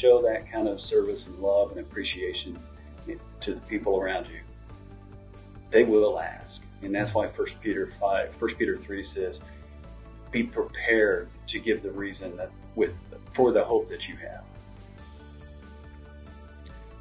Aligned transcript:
Show 0.00 0.22
that 0.22 0.50
kind 0.50 0.66
of 0.66 0.80
service 0.80 1.26
and 1.26 1.38
love 1.38 1.72
and 1.72 1.80
appreciation 1.80 2.58
to 3.42 3.54
the 3.54 3.60
people 3.62 4.00
around 4.00 4.26
you, 4.28 4.40
they 5.70 5.84
will 5.84 6.18
ask. 6.18 6.60
And 6.82 6.94
that's 6.94 7.14
why 7.14 7.26
1 7.26 7.46
Peter 7.60 7.92
5, 8.00 8.34
1 8.40 8.54
Peter 8.54 8.78
3 8.78 9.06
says, 9.14 9.36
be 10.30 10.44
prepared 10.44 11.28
to 11.48 11.58
give 11.58 11.82
the 11.82 11.90
reason 11.90 12.36
that 12.36 12.50
with 12.76 12.92
for 13.34 13.52
the 13.52 13.64
hope 13.64 13.88
that 13.88 14.00
you 14.08 14.16
have. 14.16 14.44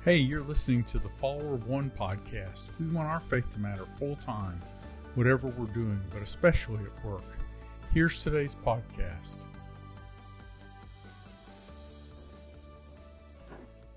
Hey, 0.03 0.17
you're 0.17 0.43
listening 0.43 0.83
to 0.85 0.97
the 0.97 1.09
Follower 1.19 1.53
of 1.53 1.67
One 1.67 1.91
podcast. 1.91 2.65
We 2.79 2.87
want 2.87 3.07
our 3.07 3.19
faith 3.19 3.49
to 3.51 3.59
matter 3.59 3.85
full 3.97 4.15
time, 4.15 4.61
whatever 5.15 5.47
we're 5.49 5.67
doing, 5.67 6.01
but 6.11 6.21
especially 6.21 6.79
at 6.83 7.05
work. 7.05 7.23
Here's 7.93 8.23
today's 8.23 8.55
podcast. 8.55 9.43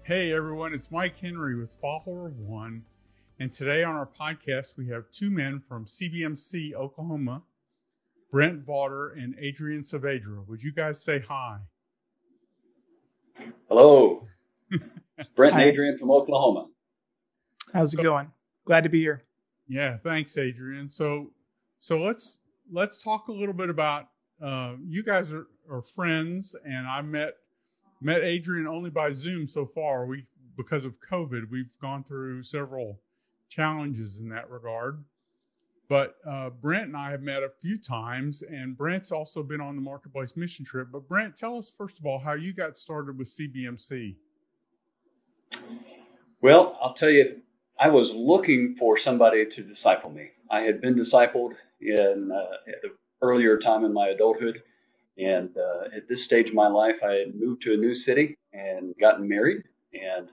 Hey 0.04 0.32
everyone, 0.32 0.74
it's 0.74 0.90
Mike 0.90 1.20
Henry 1.20 1.54
with 1.54 1.76
Follower 1.80 2.26
of 2.26 2.36
One. 2.36 2.82
And 3.38 3.52
today 3.52 3.84
on 3.84 3.94
our 3.94 4.04
podcast, 4.04 4.76
we 4.76 4.88
have 4.88 5.08
two 5.12 5.30
men 5.30 5.62
from 5.68 5.86
CBMC, 5.86 6.74
Oklahoma, 6.74 7.42
Brent 8.32 8.64
Vaughter 8.64 9.10
and 9.10 9.36
Adrian 9.38 9.82
Saavedra. 9.82 10.44
Would 10.48 10.60
you 10.60 10.72
guys 10.72 11.00
say 11.00 11.20
hi? 11.20 11.58
Hello. 13.68 14.26
Brent 15.36 15.54
and 15.54 15.62
Adrian 15.62 15.96
from 15.98 16.10
Oklahoma. 16.10 16.66
How's 17.72 17.94
it 17.94 17.98
so, 17.98 18.02
going? 18.02 18.32
Glad 18.64 18.82
to 18.82 18.90
be 18.90 18.98
here. 18.98 19.22
Yeah, 19.68 19.98
thanks, 19.98 20.36
Adrian. 20.36 20.90
So, 20.90 21.30
so 21.78 22.00
let's 22.00 22.40
let's 22.72 23.04
talk 23.04 23.28
a 23.28 23.32
little 23.32 23.54
bit 23.54 23.70
about 23.70 24.08
uh, 24.42 24.74
you 24.84 25.04
guys 25.04 25.32
are, 25.32 25.46
are 25.70 25.82
friends, 25.82 26.56
and 26.64 26.88
I 26.88 27.02
met 27.02 27.34
met 28.04 28.22
Adrian 28.22 28.66
only 28.66 28.90
by 28.90 29.12
Zoom 29.12 29.46
so 29.46 29.66
far. 29.66 30.06
We 30.06 30.26
because 30.56 30.84
of 30.84 30.98
COVID, 31.00 31.50
we've 31.50 31.70
gone 31.80 32.04
through 32.04 32.42
several 32.42 33.00
challenges 33.48 34.18
in 34.18 34.28
that 34.28 34.50
regard. 34.50 35.04
But 35.88 36.16
uh, 36.26 36.50
Brent 36.50 36.86
and 36.86 36.96
I 36.96 37.10
have 37.10 37.22
met 37.22 37.42
a 37.42 37.50
few 37.50 37.76
times, 37.78 38.42
and 38.42 38.76
Brent's 38.76 39.12
also 39.12 39.42
been 39.42 39.60
on 39.60 39.76
the 39.76 39.82
marketplace 39.82 40.36
mission 40.36 40.64
trip. 40.64 40.88
But 40.90 41.06
Brent, 41.08 41.36
tell 41.36 41.58
us 41.58 41.72
first 41.76 41.98
of 41.98 42.06
all 42.06 42.18
how 42.18 42.32
you 42.32 42.52
got 42.52 42.76
started 42.76 43.18
with 43.18 43.28
CBMC. 43.28 44.16
Well, 46.40 46.78
I'll 46.82 46.94
tell 46.94 47.10
you, 47.10 47.36
I 47.78 47.88
was 47.88 48.10
looking 48.14 48.76
for 48.78 48.98
somebody 49.04 49.44
to 49.44 49.62
disciple 49.62 50.10
me. 50.10 50.28
I 50.50 50.60
had 50.60 50.80
been 50.80 50.94
discipled 50.94 51.52
in 51.80 52.30
uh, 52.32 52.70
at 52.70 52.82
the 52.82 52.88
earlier 53.20 53.58
time 53.58 53.84
in 53.84 53.92
my 53.92 54.08
adulthood, 54.08 54.62
and 55.18 55.50
uh, 55.56 55.96
at 55.96 56.08
this 56.08 56.18
stage 56.26 56.48
of 56.48 56.54
my 56.54 56.68
life, 56.68 56.96
I 57.04 57.12
had 57.12 57.34
moved 57.34 57.62
to 57.62 57.74
a 57.74 57.76
new 57.76 57.94
city 58.04 58.38
and 58.52 58.94
gotten 58.98 59.28
married, 59.28 59.64
and 59.92 60.28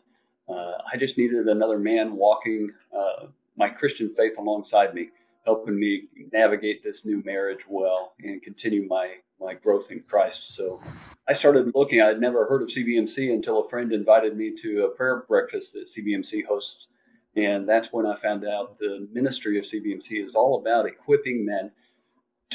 uh, 0.49 0.77
I 0.91 0.97
just 0.97 1.17
needed 1.17 1.47
another 1.47 1.77
man 1.77 2.15
walking 2.15 2.71
uh, 2.95 3.27
my 3.57 3.69
Christian 3.69 4.13
faith 4.17 4.33
alongside 4.37 4.93
me, 4.93 5.09
helping 5.45 5.77
me 5.77 6.03
navigate 6.31 6.83
this 6.83 6.95
new 7.03 7.21
marriage 7.25 7.59
well 7.69 8.13
and 8.23 8.41
continue 8.41 8.87
my 8.87 9.15
my 9.41 9.53
growth 9.53 9.85
in 9.89 10.01
Christ. 10.01 10.37
So 10.57 10.81
I 11.27 11.37
started 11.39 11.71
looking. 11.73 12.01
I 12.01 12.07
had 12.07 12.19
never 12.19 12.45
heard 12.45 12.61
of 12.61 12.69
CBMC 12.69 13.31
until 13.31 13.65
a 13.65 13.69
friend 13.69 13.91
invited 13.91 14.35
me 14.35 14.53
to 14.63 14.85
a 14.85 14.95
prayer 14.95 15.23
breakfast 15.27 15.67
that 15.73 15.85
CBMC 15.97 16.45
hosts, 16.45 16.87
and 17.35 17.67
that's 17.67 17.87
when 17.91 18.05
I 18.05 18.15
found 18.21 18.45
out 18.45 18.79
the 18.79 19.07
ministry 19.11 19.57
of 19.57 19.65
CBMC 19.65 20.25
is 20.25 20.35
all 20.35 20.59
about 20.59 20.85
equipping 20.85 21.45
men 21.45 21.71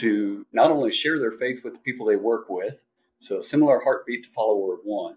to 0.00 0.44
not 0.52 0.70
only 0.70 0.90
share 1.02 1.18
their 1.18 1.38
faith 1.38 1.58
with 1.64 1.74
the 1.74 1.78
people 1.80 2.06
they 2.06 2.16
work 2.16 2.48
with, 2.48 2.74
so 3.28 3.42
similar 3.50 3.80
heartbeat 3.82 4.24
to 4.24 4.28
follower 4.34 4.74
of 4.74 4.80
one, 4.84 5.16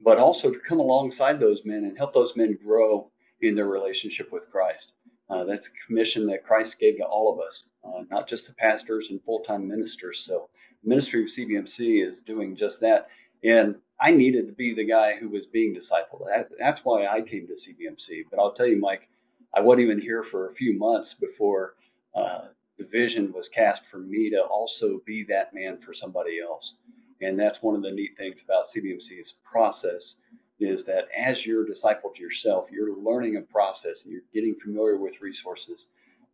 but 0.00 0.18
also 0.18 0.50
to 0.50 0.58
come 0.68 0.80
alongside 0.80 1.40
those 1.40 1.58
men 1.64 1.84
and 1.84 1.96
help 1.96 2.14
those 2.14 2.30
men 2.36 2.58
grow 2.64 3.10
in 3.40 3.54
their 3.54 3.66
relationship 3.66 4.32
with 4.32 4.42
Christ. 4.50 4.84
Uh, 5.28 5.44
that's 5.44 5.64
a 5.64 5.86
commission 5.86 6.26
that 6.26 6.44
Christ 6.44 6.74
gave 6.80 6.96
to 6.98 7.04
all 7.04 7.32
of 7.32 7.40
us, 7.40 7.54
uh, 7.84 8.04
not 8.10 8.28
just 8.28 8.42
the 8.46 8.54
pastors 8.54 9.06
and 9.10 9.20
full-time 9.24 9.66
ministers. 9.66 10.16
So, 10.28 10.48
ministry 10.84 11.22
of 11.22 11.28
CBMC 11.38 12.06
is 12.06 12.14
doing 12.26 12.56
just 12.58 12.76
that. 12.80 13.08
And 13.42 13.76
I 14.00 14.10
needed 14.10 14.46
to 14.46 14.52
be 14.52 14.74
the 14.74 14.86
guy 14.86 15.12
who 15.18 15.28
was 15.28 15.42
being 15.52 15.74
discipled. 15.74 16.26
That, 16.26 16.50
that's 16.58 16.80
why 16.84 17.06
I 17.06 17.20
came 17.20 17.46
to 17.46 17.54
CBMC. 17.54 18.24
But 18.30 18.38
I'll 18.38 18.54
tell 18.54 18.66
you, 18.66 18.78
Mike, 18.78 19.08
I 19.54 19.60
wasn't 19.60 19.84
even 19.84 20.00
here 20.00 20.24
for 20.30 20.50
a 20.50 20.54
few 20.54 20.78
months 20.78 21.10
before 21.20 21.74
uh, 22.14 22.48
the 22.78 22.84
vision 22.84 23.32
was 23.32 23.44
cast 23.54 23.80
for 23.90 23.98
me 23.98 24.30
to 24.30 24.40
also 24.40 25.00
be 25.06 25.24
that 25.28 25.54
man 25.54 25.78
for 25.84 25.94
somebody 26.00 26.40
else. 26.40 26.64
And 27.20 27.38
that's 27.38 27.56
one 27.60 27.74
of 27.74 27.82
the 27.82 27.90
neat 27.90 28.12
things 28.18 28.36
about 28.44 28.66
CBMC's 28.76 29.28
process 29.44 30.02
is 30.60 30.80
that 30.86 31.06
as 31.16 31.36
you're 31.44 31.64
discipled 31.64 32.14
to 32.16 32.22
yourself, 32.22 32.66
you're 32.70 32.96
learning 32.96 33.36
a 33.36 33.40
process 33.40 33.96
and 34.04 34.12
you're 34.12 34.22
getting 34.32 34.56
familiar 34.64 34.96
with 34.96 35.14
resources 35.20 35.78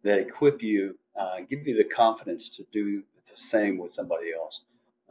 that 0.03 0.19
equip 0.19 0.63
you, 0.63 0.97
uh, 1.19 1.37
give 1.49 1.67
you 1.67 1.77
the 1.77 1.89
confidence 1.95 2.43
to 2.57 2.65
do 2.73 3.03
the 3.27 3.37
same 3.53 3.79
with 3.79 3.91
somebody 3.97 4.27
else. 4.39 4.55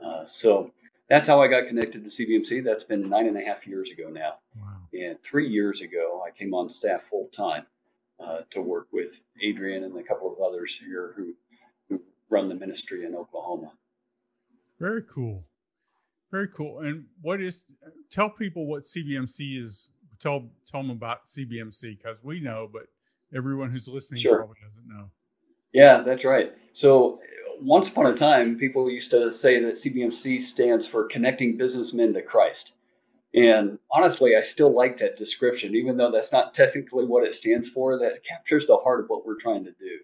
Uh, 0.04 0.24
so 0.42 0.72
that's 1.10 1.28
how 1.28 1.42
I 1.42 1.48
got 1.48 1.68
connected 1.68 2.04
to 2.04 2.10
CBMC. 2.10 2.64
That's 2.64 2.84
been 2.84 3.10
nine 3.10 3.28
and 3.28 3.38
a 3.38 3.42
half 3.42 3.66
years 3.66 3.90
ago 3.92 4.10
now. 4.10 4.36
Wow. 4.56 4.78
And 4.94 5.18
three 5.30 5.50
years 5.50 5.80
ago, 5.84 6.24
I 6.26 6.38
came 6.38 6.54
on 6.54 6.74
staff 6.80 7.02
full 7.10 7.30
time 7.36 7.66
uh, 8.24 8.40
to 8.54 8.62
work 8.62 8.88
with 8.92 9.10
Adrian 9.44 9.84
and 9.84 9.98
a 9.98 10.04
couple 10.04 10.32
of 10.32 10.42
others 10.42 10.70
here 10.86 11.14
who, 11.16 11.34
who 11.90 12.02
run 12.30 12.50
the 12.50 12.56
ministry 12.56 13.06
in 13.06 13.16
Oklahoma. 13.16 13.72
Very 14.80 15.04
cool. 15.14 15.46
Very 16.32 16.48
cool. 16.48 16.80
And 16.80 17.06
what 17.22 17.42
is, 17.42 17.66
tell 18.10 18.30
people 18.30 18.68
what 18.68 18.84
CBMC 18.84 19.64
is. 19.64 19.90
Tell, 20.20 20.50
tell 20.70 20.82
them 20.82 20.92
about 20.92 21.28
CBMC 21.28 21.98
because 21.98 22.18
we 22.22 22.42
know, 22.42 22.68
but 22.72 22.88
everyone 23.34 23.72
who's 23.72 23.88
listening 23.88 24.22
sure. 24.22 24.36
probably 24.36 24.58
doesn't 24.68 24.86
know. 24.86 25.12
Yeah, 25.74 26.04
that's 26.06 26.26
right. 26.26 26.48
So 26.82 27.20
once 27.62 27.88
upon 27.92 28.08
a 28.08 28.20
time, 28.20 28.58
people 28.60 28.90
used 28.90 29.12
to 29.12 29.32
say 29.42 29.62
that 29.62 29.76
CBMC 29.84 30.54
stands 30.54 30.86
for 30.92 31.08
Connecting 31.12 31.58
Businessmen 31.58 32.14
to 32.14 32.22
Christ. 32.22 32.58
And 33.34 33.78
honestly, 33.92 34.32
I 34.36 34.42
still 34.54 34.76
like 34.76 34.98
that 35.00 35.18
description, 35.20 35.76
even 35.76 35.98
though 35.98 36.12
that's 36.12 36.32
not 36.32 36.56
technically 36.56 37.06
what 37.06 37.24
it 37.24 37.36
stands 37.40 37.68
for. 37.74 37.98
That 37.98 38.22
captures 38.28 38.64
the 38.68 38.78
heart 38.78 39.02
of 39.02 39.08
what 39.08 39.26
we're 39.26 39.42
trying 39.42 39.64
to 39.66 39.72
do. 39.72 40.00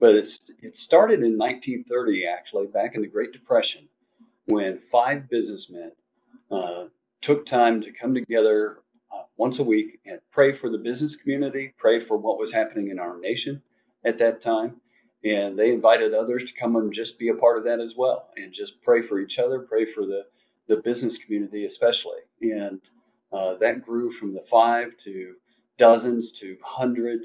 But 0.00 0.10
it's 0.10 0.32
it 0.62 0.72
started 0.86 1.20
in 1.20 1.36
1930, 1.36 2.24
actually, 2.26 2.66
back 2.68 2.94
in 2.94 3.02
the 3.02 3.08
Great 3.08 3.32
Depression, 3.32 3.88
when 4.46 4.80
five 4.90 5.28
businessmen 5.28 5.92
uh, 6.50 6.84
took 7.22 7.46
time 7.46 7.82
to 7.82 7.88
come 8.00 8.14
together 8.14 8.78
uh, 9.12 9.24
once 9.36 9.56
a 9.58 9.62
week 9.62 10.00
and 10.06 10.20
pray 10.30 10.58
for 10.58 10.70
the 10.70 10.78
business 10.78 11.12
community, 11.22 11.74
pray 11.78 12.06
for 12.06 12.16
what 12.16 12.38
was 12.38 12.52
happening 12.54 12.90
in 12.90 12.98
our 12.98 13.18
nation 13.20 13.60
at 14.06 14.18
that 14.18 14.42
time. 14.42 14.76
And 15.24 15.58
they 15.58 15.70
invited 15.70 16.14
others 16.14 16.42
to 16.42 16.60
come 16.60 16.74
and 16.76 16.92
just 16.92 17.18
be 17.18 17.28
a 17.28 17.34
part 17.34 17.58
of 17.58 17.64
that 17.64 17.80
as 17.80 17.92
well 17.96 18.30
and 18.36 18.52
just 18.52 18.72
pray 18.82 19.06
for 19.06 19.20
each 19.20 19.38
other, 19.44 19.60
pray 19.60 19.86
for 19.94 20.04
the 20.04 20.22
the 20.68 20.76
business 20.76 21.12
community 21.24 21.66
especially. 21.66 22.22
And 22.40 22.80
uh, 23.32 23.58
that 23.60 23.84
grew 23.84 24.12
from 24.18 24.34
the 24.34 24.44
five 24.50 24.88
to 25.04 25.34
dozens 25.78 26.24
to 26.40 26.56
hundreds. 26.64 27.24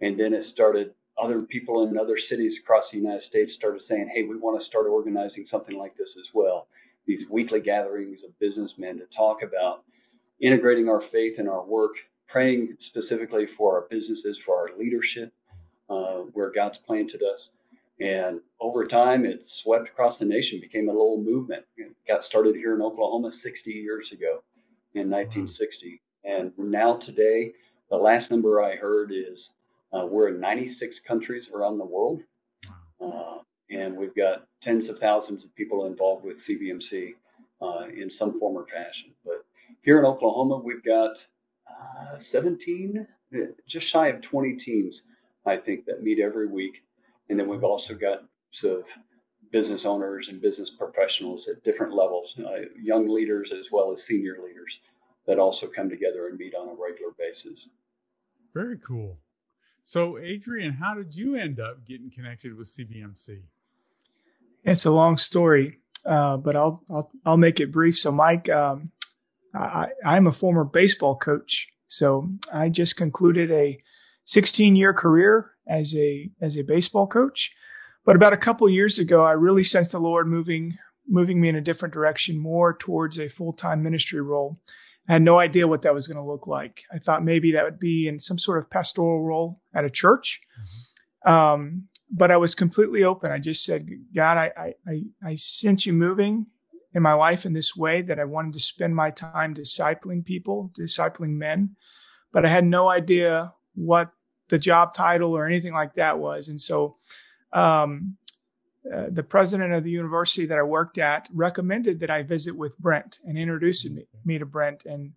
And 0.00 0.18
then 0.18 0.34
it 0.34 0.46
started, 0.52 0.94
other 1.22 1.42
people 1.42 1.86
in 1.86 1.98
other 1.98 2.16
cities 2.28 2.52
across 2.62 2.84
the 2.90 2.98
United 2.98 3.22
States 3.28 3.52
started 3.56 3.82
saying, 3.88 4.10
hey, 4.14 4.22
we 4.22 4.36
want 4.36 4.60
to 4.60 4.66
start 4.66 4.86
organizing 4.86 5.46
something 5.50 5.76
like 5.78 5.96
this 5.96 6.08
as 6.18 6.26
well. 6.34 6.66
These 7.06 7.28
weekly 7.30 7.60
gatherings 7.60 8.18
of 8.26 8.38
businessmen 8.38 8.98
to 8.98 9.04
talk 9.16 9.38
about 9.42 9.84
integrating 10.40 10.88
our 10.88 11.02
faith 11.12 11.38
in 11.38 11.48
our 11.48 11.64
work, 11.64 11.92
praying 12.28 12.76
specifically 12.88 13.46
for 13.56 13.76
our 13.76 13.86
businesses, 13.90 14.36
for 14.44 14.56
our 14.56 14.76
leadership, 14.76 15.32
uh, 15.88 16.24
where 16.32 16.50
God's 16.52 16.78
planted 16.86 17.22
us. 17.22 17.40
And 18.00 18.40
over 18.60 18.86
time, 18.86 19.24
it 19.24 19.44
swept 19.62 19.88
across 19.88 20.18
the 20.18 20.24
nation, 20.24 20.60
became 20.60 20.88
a 20.88 20.92
little 20.92 21.22
movement. 21.22 21.64
It 21.76 21.92
got 22.08 22.24
started 22.28 22.56
here 22.56 22.74
in 22.74 22.82
Oklahoma 22.82 23.30
60 23.42 23.70
years 23.70 24.06
ago 24.12 24.42
in 24.94 25.10
1960. 25.10 26.00
And 26.24 26.52
now 26.58 26.98
today, 27.06 27.52
the 27.90 27.96
last 27.96 28.30
number 28.30 28.62
I 28.62 28.76
heard 28.76 29.12
is 29.12 29.38
uh, 29.92 30.06
we're 30.06 30.28
in 30.28 30.40
96 30.40 30.94
countries 31.06 31.44
around 31.54 31.78
the 31.78 31.84
world. 31.84 32.20
Uh, 33.00 33.38
and 33.70 33.96
we've 33.96 34.14
got 34.14 34.46
tens 34.62 34.88
of 34.90 34.98
thousands 34.98 35.44
of 35.44 35.54
people 35.54 35.86
involved 35.86 36.24
with 36.24 36.36
CBMC 36.48 37.14
uh, 37.62 37.86
in 37.88 38.10
some 38.18 38.38
form 38.40 38.56
or 38.56 38.64
fashion. 38.64 39.14
But 39.24 39.44
here 39.82 39.98
in 40.00 40.04
Oklahoma, 40.04 40.56
we've 40.56 40.82
got 40.82 41.10
uh, 41.68 42.18
17, 42.32 43.06
just 43.70 43.92
shy 43.92 44.08
of 44.08 44.22
20 44.22 44.58
teams, 44.64 44.94
I 45.46 45.56
think, 45.56 45.86
that 45.86 46.02
meet 46.02 46.18
every 46.18 46.48
week 46.48 46.74
and 47.28 47.38
then 47.38 47.48
we've 47.48 47.64
also 47.64 47.94
got 47.94 48.24
sort 48.60 48.80
of 48.80 48.84
business 49.52 49.82
owners 49.86 50.26
and 50.28 50.40
business 50.42 50.68
professionals 50.78 51.40
at 51.50 51.62
different 51.64 51.94
levels, 51.94 52.28
uh, 52.40 52.66
young 52.82 53.08
leaders 53.08 53.48
as 53.52 53.64
well 53.72 53.92
as 53.92 53.98
senior 54.08 54.36
leaders 54.44 54.72
that 55.26 55.38
also 55.38 55.68
come 55.74 55.88
together 55.88 56.28
and 56.28 56.38
meet 56.38 56.54
on 56.54 56.68
a 56.68 56.72
regular 56.72 57.12
basis. 57.16 57.58
Very 58.52 58.78
cool. 58.78 59.18
So, 59.84 60.18
Adrian, 60.18 60.72
how 60.72 60.94
did 60.94 61.14
you 61.14 61.36
end 61.36 61.60
up 61.60 61.86
getting 61.86 62.10
connected 62.10 62.56
with 62.56 62.68
CBMC? 62.68 63.42
It's 64.64 64.86
a 64.86 64.90
long 64.90 65.18
story, 65.18 65.80
uh, 66.06 66.38
but 66.38 66.56
I'll, 66.56 66.82
I'll 66.88 67.10
I'll 67.26 67.36
make 67.36 67.60
it 67.60 67.70
brief. 67.70 67.98
So, 67.98 68.10
Mike, 68.10 68.48
um, 68.48 68.90
I, 69.54 69.88
I'm 70.04 70.26
a 70.26 70.32
former 70.32 70.64
baseball 70.64 71.16
coach, 71.16 71.68
so 71.86 72.30
I 72.52 72.70
just 72.70 72.96
concluded 72.96 73.50
a 73.50 73.78
16 74.24 74.74
year 74.74 74.94
career 74.94 75.53
as 75.68 75.94
a 75.94 76.30
as 76.40 76.56
a 76.56 76.62
baseball 76.62 77.06
coach. 77.06 77.54
But 78.04 78.16
about 78.16 78.32
a 78.32 78.38
couple 78.38 78.68
years 78.68 78.98
ago, 78.98 79.24
I 79.24 79.32
really 79.32 79.64
sensed 79.64 79.92
the 79.92 79.98
Lord 79.98 80.26
moving 80.26 80.76
moving 81.08 81.40
me 81.40 81.48
in 81.48 81.56
a 81.56 81.60
different 81.60 81.94
direction, 81.94 82.38
more 82.38 82.76
towards 82.76 83.18
a 83.18 83.28
full 83.28 83.52
time 83.52 83.82
ministry 83.82 84.20
role. 84.20 84.58
I 85.08 85.12
had 85.14 85.22
no 85.22 85.38
idea 85.38 85.68
what 85.68 85.82
that 85.82 85.94
was 85.94 86.08
going 86.08 86.22
to 86.22 86.30
look 86.30 86.46
like. 86.46 86.82
I 86.92 86.98
thought 86.98 87.24
maybe 87.24 87.52
that 87.52 87.64
would 87.64 87.78
be 87.78 88.08
in 88.08 88.18
some 88.18 88.38
sort 88.38 88.58
of 88.58 88.70
pastoral 88.70 89.22
role 89.22 89.60
at 89.74 89.84
a 89.84 89.90
church. 89.90 90.40
Mm-hmm. 90.60 91.30
Um, 91.30 91.88
but 92.10 92.30
I 92.30 92.36
was 92.36 92.54
completely 92.54 93.04
open. 93.04 93.30
I 93.30 93.38
just 93.38 93.64
said, 93.64 93.88
God, 94.14 94.38
I, 94.38 94.74
I, 94.86 95.02
I 95.24 95.34
sense 95.34 95.84
you 95.84 95.92
moving 95.92 96.46
in 96.94 97.02
my 97.02 97.12
life 97.12 97.44
in 97.44 97.52
this 97.52 97.74
way 97.74 98.02
that 98.02 98.20
I 98.20 98.24
wanted 98.24 98.54
to 98.54 98.60
spend 98.60 98.94
my 98.94 99.10
time 99.10 99.54
discipling 99.54 100.24
people, 100.24 100.70
discipling 100.78 101.30
men, 101.30 101.76
but 102.32 102.46
I 102.46 102.48
had 102.48 102.64
no 102.64 102.88
idea 102.88 103.52
what 103.74 104.12
the 104.54 104.58
job 104.60 104.94
title 104.94 105.36
or 105.36 105.46
anything 105.46 105.72
like 105.72 105.94
that 105.94 106.16
was. 106.16 106.48
And 106.48 106.60
so, 106.60 106.94
um, 107.52 108.16
uh, 108.94 109.06
the 109.10 109.22
president 109.24 109.72
of 109.72 109.82
the 109.82 109.90
university 109.90 110.46
that 110.46 110.58
I 110.58 110.62
worked 110.62 110.96
at 110.98 111.28
recommended 111.32 111.98
that 111.98 112.10
I 112.10 112.22
visit 112.22 112.56
with 112.56 112.78
Brent 112.78 113.18
and 113.24 113.36
introduced 113.36 113.90
me, 113.90 114.06
me 114.24 114.38
to 114.38 114.46
Brent. 114.46 114.84
And 114.84 115.12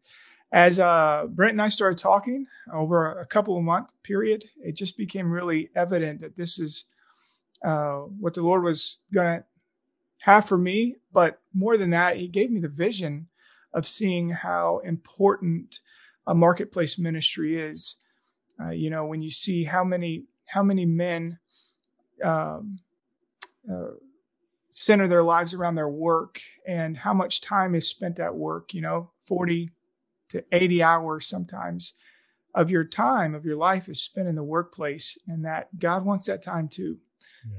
as 0.51 0.80
uh, 0.80 1.28
Brent 1.30 1.51
and 1.51 1.62
I 1.62 1.69
started 1.69 2.00
talking 2.00 2.48
over 2.74 3.19
a 3.19 3.28
couple 3.28 3.56
of 3.56 3.63
month 3.63 3.94
period, 4.01 4.44
it 4.60 4.75
just 4.75 4.98
became 4.98 5.30
really 5.30 5.69
evident 5.75 6.22
that 6.22 6.36
this 6.36 6.57
is 6.57 6.86
uh, 7.63 7.98
what 8.19 8.34
the 8.34 8.42
Lord 8.42 8.63
was 8.63 8.98
going 9.13 9.39
to 9.39 9.45
have 10.19 10.48
for 10.48 10.57
me. 10.57 10.95
But 11.13 11.39
more 11.54 11.78
than 11.78 11.92
that, 11.92 12.18
He 12.18 12.28
gave 12.28 12.50
me 12.50 12.60
the 12.60 12.69
vision 12.69 13.28
of 13.72 13.86
seeing 13.86 14.30
how 14.30 14.81
important 14.84 15.80
a 16.25 16.34
marketplace 16.34 16.98
ministry 16.98 17.62
is. 17.62 17.98
Uh, 18.59 18.69
you 18.69 18.89
know, 18.89 19.06
when 19.06 19.21
you 19.21 19.30
see 19.30 19.63
how 19.63 19.83
many 19.83 20.24
how 20.45 20.63
many 20.63 20.86
men 20.86 21.38
um, 22.24 22.80
uh, 23.71 23.92
center 24.71 25.07
their 25.07 25.24
lives 25.24 25.54
around 25.54 25.75
their 25.75 25.89
work 25.89 26.39
and 26.65 26.98
how 26.98 27.13
much 27.13 27.42
time 27.42 27.75
is 27.75 27.88
spent 27.88 28.19
at 28.19 28.33
work, 28.33 28.74
you 28.74 28.81
know, 28.81 29.09
40 29.25 29.71
to 30.30 30.44
80 30.51 30.83
hours 30.83 31.27
sometimes 31.27 31.94
of 32.56 32.71
your 32.71 32.83
time, 32.83 33.36
of 33.36 33.45
your 33.45 33.56
life 33.56 33.89
is 33.89 34.01
spent 34.01 34.27
in 34.27 34.36
the 34.36 34.44
workplace, 34.44 35.18
and 35.27 35.45
that 35.45 35.68
God 35.77 36.06
wants 36.06 36.25
that 36.25 36.42
time 36.42 36.68
too. 36.68 36.98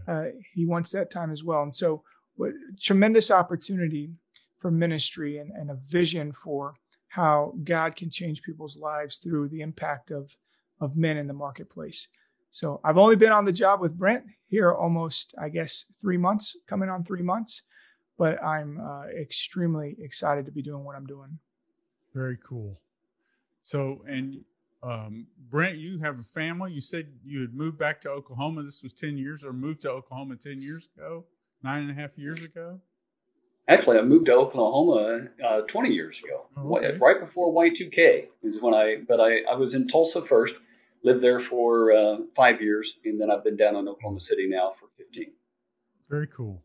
Yeah. 0.07 0.15
Uh, 0.15 0.25
he 0.55 0.67
wants 0.67 0.91
that 0.93 1.11
time 1.11 1.31
as 1.31 1.45
well. 1.45 1.63
And 1.63 1.75
so, 1.75 2.03
what 2.37 2.53
tremendous 2.81 3.31
opportunity 3.31 4.11
for 4.59 4.71
ministry 4.71 5.39
and, 5.39 5.51
and 5.53 5.71
a 5.71 5.79
vision 5.87 6.33
for 6.33 6.75
how 7.09 7.55
God 7.65 7.97
can 7.97 8.11
change 8.11 8.43
people's 8.43 8.77
lives 8.77 9.19
through 9.19 9.49
the 9.49 9.61
impact 9.61 10.11
of 10.11 10.37
of 10.81 10.97
men 10.97 11.17
in 11.17 11.27
the 11.27 11.35
marketplace. 11.35 12.09
So 12.51 12.81
I've 12.85 12.99
only 12.99 13.17
been 13.17 13.33
on 13.33 13.45
the 13.45 13.53
job 13.53 13.81
with 13.81 13.97
Brent 13.97 14.25
here 14.49 14.73
almost, 14.73 15.35
I 15.41 15.49
guess, 15.49 15.85
three 16.01 16.17
months, 16.17 16.57
coming 16.67 16.89
on 16.89 17.05
three 17.05 17.23
months, 17.23 17.63
but 18.17 18.43
I'm 18.43 18.81
uh, 18.81 19.07
extremely 19.09 19.97
excited 20.01 20.47
to 20.47 20.53
be 20.53 20.63
doing 20.63 20.85
what 20.85 20.97
I'm 20.97 21.07
doing. 21.07 21.39
Very 22.15 22.39
cool. 22.43 22.81
So, 23.63 24.03
and 24.09 24.43
um, 24.83 25.27
Brent, 25.51 25.77
you 25.77 25.99
have 25.99 26.19
a 26.19 26.23
family. 26.23 26.73
You 26.73 26.81
said 26.81 27.09
you 27.25 27.41
had 27.41 27.55
moved 27.55 27.79
back 27.79 28.01
to 28.03 28.11
Oklahoma. 28.11 28.63
This 28.63 28.83
was 28.83 28.95
10 28.95 29.19
years 29.19 29.45
or 29.45 29.53
moved 29.53 29.83
to 29.83 29.91
Oklahoma 29.91 30.37
10 30.37 30.63
years 30.63 30.89
ago, 30.97 31.25
nine 31.63 31.83
and 31.83 31.91
a 31.91 31.95
half 31.95 32.17
years 32.17 32.43
ago? 32.43 32.81
Actually, 33.69 33.99
I 33.99 34.03
moved 34.03 34.27
to 34.27 34.33
Oklahoma 34.33 35.27
uh, 35.47 35.61
20 35.71 35.91
years 35.91 36.17
ago, 36.25 36.47
oh, 36.57 36.79
okay. 36.79 36.97
right 36.99 37.21
before 37.21 37.53
Y2K 37.53 38.29
is 38.43 38.55
when 38.63 38.73
I, 38.73 38.97
but 39.07 39.21
I, 39.21 39.41
I 39.53 39.57
was 39.57 39.75
in 39.75 39.87
Tulsa 39.89 40.23
first 40.27 40.55
lived 41.05 41.23
there 41.23 41.43
for 41.49 41.93
uh, 41.93 42.17
five 42.37 42.61
years, 42.61 42.91
and 43.05 43.21
then 43.21 43.31
I've 43.31 43.45
been 43.45 43.57
down 43.57 43.77
in 43.77 43.89
Oklahoma 43.89 44.21
City 44.29 44.49
now 44.49 44.75
for 44.79 44.89
15. 44.97 45.33
Very 46.09 46.27
cool. 46.29 46.63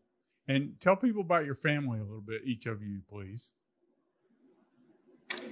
And 0.48 0.74
tell 0.80 0.96
people 0.96 1.22
about 1.22 1.44
your 1.44 1.54
family 1.54 2.00
a 2.00 2.02
little 2.02 2.20
bit, 2.20 2.42
each 2.44 2.66
of 2.66 2.82
you, 2.82 3.00
please. 3.08 3.52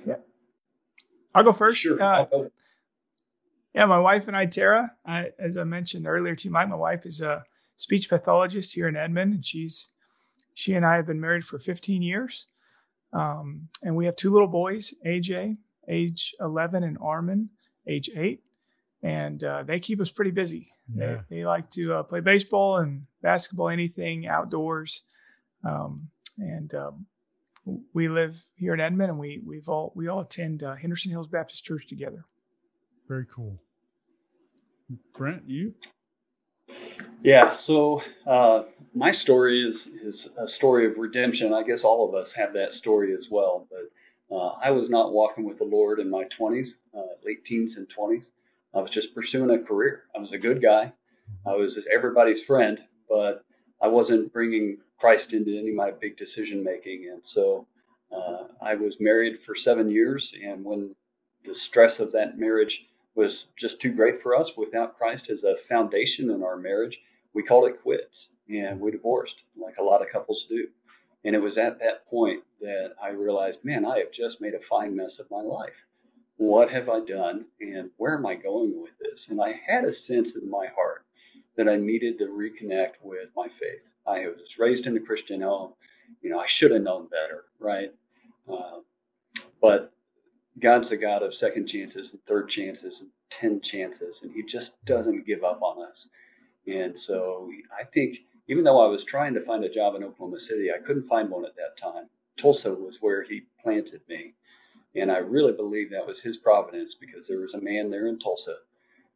Yeah. 0.06 0.17
I'll 1.34 1.44
go 1.44 1.52
first. 1.52 1.81
Sure. 1.81 2.00
Uh, 2.00 2.25
go. 2.25 2.50
Yeah, 3.75 3.87
my 3.87 3.99
wife 3.99 4.29
and 4.29 4.37
I, 4.37 4.46
Tara, 4.46 4.93
I, 5.06 5.31
as 5.38 5.56
I 5.56 5.64
mentioned 5.64 6.06
earlier 6.06 6.35
to 6.35 6.44
you, 6.44 6.50
Mike, 6.50 6.69
my 6.69 6.76
wife 6.76 7.06
is 7.06 7.23
a 7.23 7.43
speech 7.76 8.11
pathologist 8.11 8.75
here 8.75 8.87
in 8.88 8.96
Edmond, 8.96 9.32
and 9.32 9.44
she's 9.44 9.88
she 10.55 10.75
and 10.75 10.85
I 10.85 10.96
have 10.96 11.06
been 11.06 11.20
married 11.20 11.44
for 11.44 11.58
15 11.58 12.02
years. 12.02 12.49
Um, 13.14 13.69
and 13.82 13.96
we 13.96 14.05
have 14.05 14.17
two 14.17 14.31
little 14.31 14.49
boys, 14.49 14.93
AJ, 15.06 15.56
age 15.88 16.35
11, 16.40 16.85
and 16.85 16.99
Armin, 17.00 17.49
age 17.87 18.11
8 18.14 18.43
and 19.02 19.43
uh, 19.43 19.62
they 19.64 19.81
keep 19.81 20.00
us 20.00 20.10
pretty 20.10 20.31
busy. 20.31 20.69
Yeah. 20.94 21.22
They, 21.28 21.37
they 21.37 21.44
like 21.44 21.70
to 21.72 21.94
uh, 21.94 22.02
play 22.02 22.20
baseball 22.20 22.78
and 22.78 23.06
basketball, 23.22 23.69
anything 23.69 24.26
outdoors. 24.26 25.02
Um, 25.64 26.08
and 26.38 26.75
um, 26.75 27.06
we 27.93 28.08
live 28.08 28.43
here 28.56 28.75
in 28.75 28.81
Edmond, 28.81 29.10
and 29.10 29.19
we 29.19 29.40
we've 29.44 29.69
all 29.69 29.93
we 29.94 30.08
all 30.08 30.20
attend 30.20 30.62
uh, 30.62 30.75
Henderson 30.75 31.10
Hills 31.10 31.28
Baptist 31.28 31.64
Church 31.64 31.87
together. 31.88 32.25
Very 33.08 33.26
cool. 33.34 33.58
Brent, 35.16 35.43
you? 35.46 35.75
Yeah. 37.22 37.56
So 37.66 38.00
uh, 38.28 38.62
my 38.94 39.12
story 39.22 39.62
is 39.62 40.14
is 40.14 40.14
a 40.38 40.46
story 40.58 40.87
of 40.87 40.99
redemption. 40.99 41.52
I 41.52 41.62
guess 41.62 41.81
all 41.84 42.08
of 42.08 42.14
us 42.14 42.28
have 42.37 42.52
that 42.54 42.69
story 42.81 43.12
as 43.14 43.25
well. 43.31 43.69
But 43.70 44.34
uh, 44.34 44.54
I 44.62 44.70
was 44.70 44.88
not 44.88 45.12
walking 45.12 45.44
with 45.44 45.58
the 45.58 45.64
Lord 45.64 46.00
in 46.00 46.10
my 46.10 46.25
20s, 46.40 46.66
uh, 46.96 47.02
late 47.25 47.44
teens 47.44 47.72
and 47.76 47.87
20s. 47.96 48.25
I 48.75 48.79
was 48.79 48.91
just 48.93 49.15
pursuing 49.15 49.51
a 49.51 49.67
career. 49.67 50.05
I 50.17 50.21
was 50.21 50.31
a 50.33 50.39
good 50.39 50.63
guy. 50.63 50.93
I 51.47 51.51
was 51.51 51.73
everybody's 51.95 52.45
friend, 52.47 52.79
but 53.09 53.45
I 53.81 53.89
wasn't 53.89 54.33
bringing 54.33 54.79
Christ 54.99 55.33
into 55.33 55.59
any 55.59 55.71
of 55.71 55.77
my 55.77 55.91
big 55.91 56.17
decision 56.17 56.65
making. 56.65 57.09
And 57.13 57.23
so 57.35 57.67
uh, 58.15 58.45
I 58.63 58.75
was 58.75 58.95
married 59.01 59.39
for 59.45 59.55
seven 59.65 59.91
years. 59.91 60.27
And 60.45 60.65
when 60.65 60.95
the 61.45 61.55
stress 61.69 61.93
of 61.99 62.12
that 62.12 62.38
marriage 62.38 62.73
was 63.14 63.31
just 63.61 63.75
too 63.83 63.93
great 63.93 64.23
for 64.23 64.35
us 64.37 64.47
without 64.57 64.97
Christ 64.97 65.25
as 65.31 65.43
a 65.45 65.55
foundation 65.69 66.31
in 66.31 66.43
our 66.43 66.57
marriage, 66.57 66.97
we 67.35 67.43
called 67.43 67.69
it 67.69 67.83
quits 67.83 68.14
and 68.49 68.81
we 68.81 68.91
divorced, 68.91 69.35
like 69.61 69.76
a 69.79 69.83
lot 69.83 70.02
of 70.02 70.09
couples 70.12 70.45
do. 70.49 70.67
And 71.25 71.37
it 71.37 71.41
was 71.41 71.57
at 71.59 71.79
that 71.79 72.07
point 72.09 72.43
that 72.61 72.91
I 73.02 73.11
realized, 73.11 73.59
man, 73.64 73.85
I 73.85 73.99
have 73.99 74.12
just 74.17 74.41
made 74.41 74.55
a 74.55 74.69
fine 74.69 74.97
mess 74.97 75.12
of 75.21 75.31
my 75.31 75.41
life 75.41 75.73
what 76.42 76.70
have 76.70 76.88
I 76.88 76.99
done 77.06 77.44
and 77.61 77.90
where 77.99 78.16
am 78.16 78.26
I 78.26 78.34
going 78.34 78.72
with 78.82 78.90
this? 79.00 79.20
And 79.28 79.40
I 79.40 79.52
had 79.64 79.84
a 79.84 79.94
sense 80.08 80.26
in 80.40 80.50
my 80.50 80.66
heart 80.75 81.04
that 81.56 81.68
I 81.68 81.76
needed 81.76 82.18
to 82.18 82.25
reconnect 82.25 82.99
with 83.00 83.28
my 83.37 83.46
faith. 83.61 83.87
I 84.08 84.26
was 84.26 84.40
raised 84.58 84.84
in 84.87 84.96
a 84.96 85.00
Christian 85.00 85.42
home. 85.42 85.75
You 86.20 86.30
know, 86.30 86.40
I 86.40 86.46
should 86.58 86.72
have 86.72 86.82
known 86.82 87.04
better, 87.04 87.44
right? 87.61 87.94
Uh, 88.50 88.80
but 89.61 89.92
God's 90.61 90.87
a 90.90 90.96
God 90.96 91.22
of 91.22 91.30
second 91.38 91.68
chances 91.68 92.08
and 92.11 92.20
third 92.28 92.49
chances 92.50 92.92
and 92.99 93.08
ten 93.40 93.61
chances, 93.70 94.16
and 94.22 94.32
He 94.32 94.42
just 94.42 94.72
doesn't 94.84 95.25
give 95.25 95.44
up 95.44 95.62
on 95.62 95.84
us. 95.84 95.96
And 96.66 96.94
so 97.06 97.49
I 97.70 97.84
think 97.94 98.16
even 98.49 98.64
though 98.64 98.84
I 98.84 98.88
was 98.88 99.04
trying 99.08 99.34
to 99.34 99.44
find 99.44 99.62
a 99.62 99.72
job 99.72 99.94
in 99.94 100.02
Oklahoma 100.02 100.38
City, 100.50 100.70
I 100.72 100.84
couldn't 100.84 101.08
find 101.08 101.30
one 101.30 101.44
at 101.44 101.54
that 101.54 101.80
time. 101.80 102.08
Tulsa 102.40 102.70
was 102.70 102.94
where 103.00 103.22
He 103.22 103.42
planted 103.62 104.00
me. 104.08 104.34
And 104.94 105.11
I 105.11 105.18
really 105.18 105.52
believe 105.52 105.90
that 105.90 106.06
was 106.06 106.16
his 106.22 106.37
providence 106.38 106.90
because 107.00 107.22
there 107.28 107.40
was 107.40 107.54
a 107.54 107.64
man 107.64 107.90
there 107.90 108.08
in 108.08 108.18
Tulsa 108.18 108.56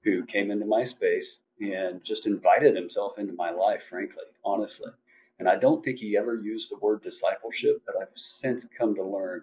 who 0.05 0.25
came 0.27 0.51
into 0.51 0.67
my 0.67 0.87
space 0.89 1.27
and 1.61 2.01
just 2.07 2.27
invited 2.27 2.77
himself 2.77 3.19
into 3.19 3.33
my 3.35 3.51
life, 3.51 3.81
frankly, 3.91 4.25
honestly. 4.45 4.93
And 5.39 5.49
I 5.49 5.57
don't 5.59 5.85
think 5.85 5.99
he 5.99 6.17
ever 6.17 6.37
used 6.37 6.67
the 6.71 6.79
word 6.79 7.03
discipleship, 7.03 7.83
but 7.85 7.97
I've 8.01 8.09
since 8.43 8.65
come 8.79 8.95
to 8.95 9.03
learn 9.03 9.43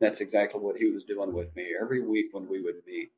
that's 0.00 0.20
exactly 0.20 0.60
what 0.60 0.76
he 0.76 0.90
was 0.90 1.02
doing 1.04 1.32
with 1.32 1.54
me 1.54 1.74
every 1.80 2.04
week 2.04 2.26
when 2.32 2.48
we 2.48 2.60
would 2.62 2.82
meet. 2.86 3.10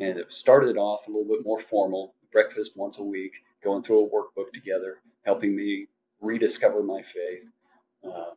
And 0.00 0.18
it 0.18 0.26
started 0.40 0.76
off 0.76 1.00
a 1.06 1.10
little 1.10 1.28
bit 1.28 1.44
more 1.44 1.62
formal, 1.70 2.14
breakfast 2.32 2.70
once 2.74 2.96
a 2.98 3.02
week, 3.02 3.32
going 3.62 3.84
through 3.84 4.04
a 4.04 4.08
workbook 4.08 4.52
together, 4.52 4.98
helping 5.24 5.54
me 5.54 5.86
rediscover 6.20 6.82
my 6.82 7.00
faith. 7.14 7.48
Uh, 8.04 8.30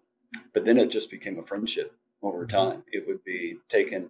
but 0.53 0.65
then 0.65 0.77
it 0.77 0.91
just 0.91 1.09
became 1.09 1.39
a 1.39 1.45
friendship 1.47 1.93
over 2.21 2.45
mm-hmm. 2.45 2.55
time. 2.55 2.83
It 2.91 3.07
would 3.07 3.23
be 3.23 3.57
taking, 3.71 4.09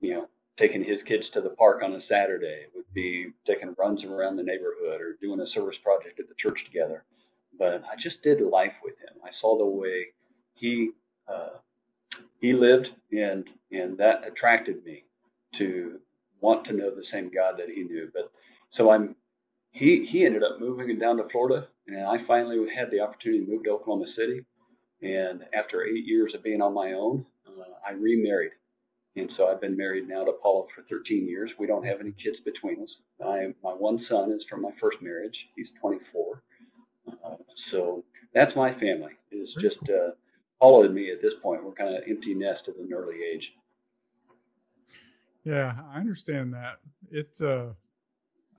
you 0.00 0.14
know, 0.14 0.28
taking 0.58 0.84
his 0.84 0.98
kids 1.06 1.24
to 1.34 1.40
the 1.40 1.50
park 1.50 1.82
on 1.82 1.94
a 1.94 2.00
Saturday. 2.08 2.66
It 2.66 2.72
would 2.74 2.92
be 2.94 3.28
taking 3.46 3.74
runs 3.78 4.04
around 4.04 4.36
the 4.36 4.42
neighborhood 4.42 5.00
or 5.00 5.16
doing 5.20 5.40
a 5.40 5.50
service 5.54 5.76
project 5.82 6.20
at 6.20 6.28
the 6.28 6.34
church 6.38 6.58
together. 6.66 7.04
But 7.58 7.82
I 7.84 7.96
just 8.02 8.22
did 8.22 8.40
life 8.40 8.72
with 8.82 8.94
him. 8.94 9.20
I 9.24 9.30
saw 9.40 9.58
the 9.58 9.66
way 9.66 10.06
he 10.54 10.90
uh, 11.28 11.58
he 12.40 12.52
lived, 12.52 12.88
and 13.12 13.44
and 13.70 13.96
that 13.98 14.26
attracted 14.26 14.84
me 14.84 15.04
to 15.58 15.98
want 16.40 16.66
to 16.66 16.72
know 16.72 16.90
the 16.90 17.04
same 17.12 17.30
God 17.32 17.54
that 17.58 17.68
he 17.68 17.82
knew. 17.82 18.10
But 18.12 18.30
so 18.76 18.90
I'm 18.90 19.14
he 19.72 20.08
he 20.10 20.24
ended 20.24 20.42
up 20.42 20.60
moving 20.60 20.98
down 20.98 21.16
to 21.16 21.28
Florida, 21.30 21.68
and 21.86 22.06
I 22.06 22.26
finally 22.26 22.58
had 22.74 22.90
the 22.90 23.00
opportunity 23.00 23.44
to 23.44 23.50
move 23.50 23.64
to 23.64 23.70
Oklahoma 23.70 24.06
City. 24.16 24.44
And 25.02 25.42
after 25.52 25.84
eight 25.84 26.04
years 26.06 26.32
of 26.34 26.44
being 26.44 26.62
on 26.62 26.74
my 26.74 26.92
own, 26.92 27.26
uh, 27.62 27.88
I 27.88 27.92
remarried 27.92 28.52
And 29.16 29.30
so 29.36 29.46
I've 29.48 29.60
been 29.60 29.76
married 29.76 30.08
now 30.08 30.24
to 30.24 30.32
Paula 30.42 30.66
for 30.74 30.82
13 30.90 31.28
years. 31.28 31.50
We 31.58 31.66
don't 31.66 31.84
have 31.84 32.00
any 32.00 32.12
kids 32.12 32.38
between 32.44 32.82
us. 32.82 32.88
I, 33.24 33.54
my 33.62 33.72
one 33.72 34.04
son 34.08 34.32
is 34.32 34.42
from 34.48 34.62
my 34.62 34.70
first 34.80 34.98
marriage. 35.02 35.36
He's 35.56 35.68
24. 35.80 36.42
Uh, 37.08 37.36
so 37.70 38.04
that's 38.34 38.52
my 38.56 38.72
family. 38.74 39.12
It's 39.30 39.52
just 39.60 39.76
uh, 39.90 40.12
Paula 40.60 40.86
and 40.86 40.94
me 40.94 41.10
at 41.12 41.20
this 41.22 41.34
point. 41.42 41.64
We're 41.64 41.72
kind 41.72 41.94
of 41.94 42.02
empty 42.08 42.34
nest 42.34 42.62
at 42.68 42.76
an 42.76 42.90
early 42.92 43.16
age. 43.34 43.44
Yeah, 45.44 45.74
I 45.92 45.98
understand 45.98 46.54
that. 46.54 46.78
It's 47.10 47.40
uh 47.42 47.72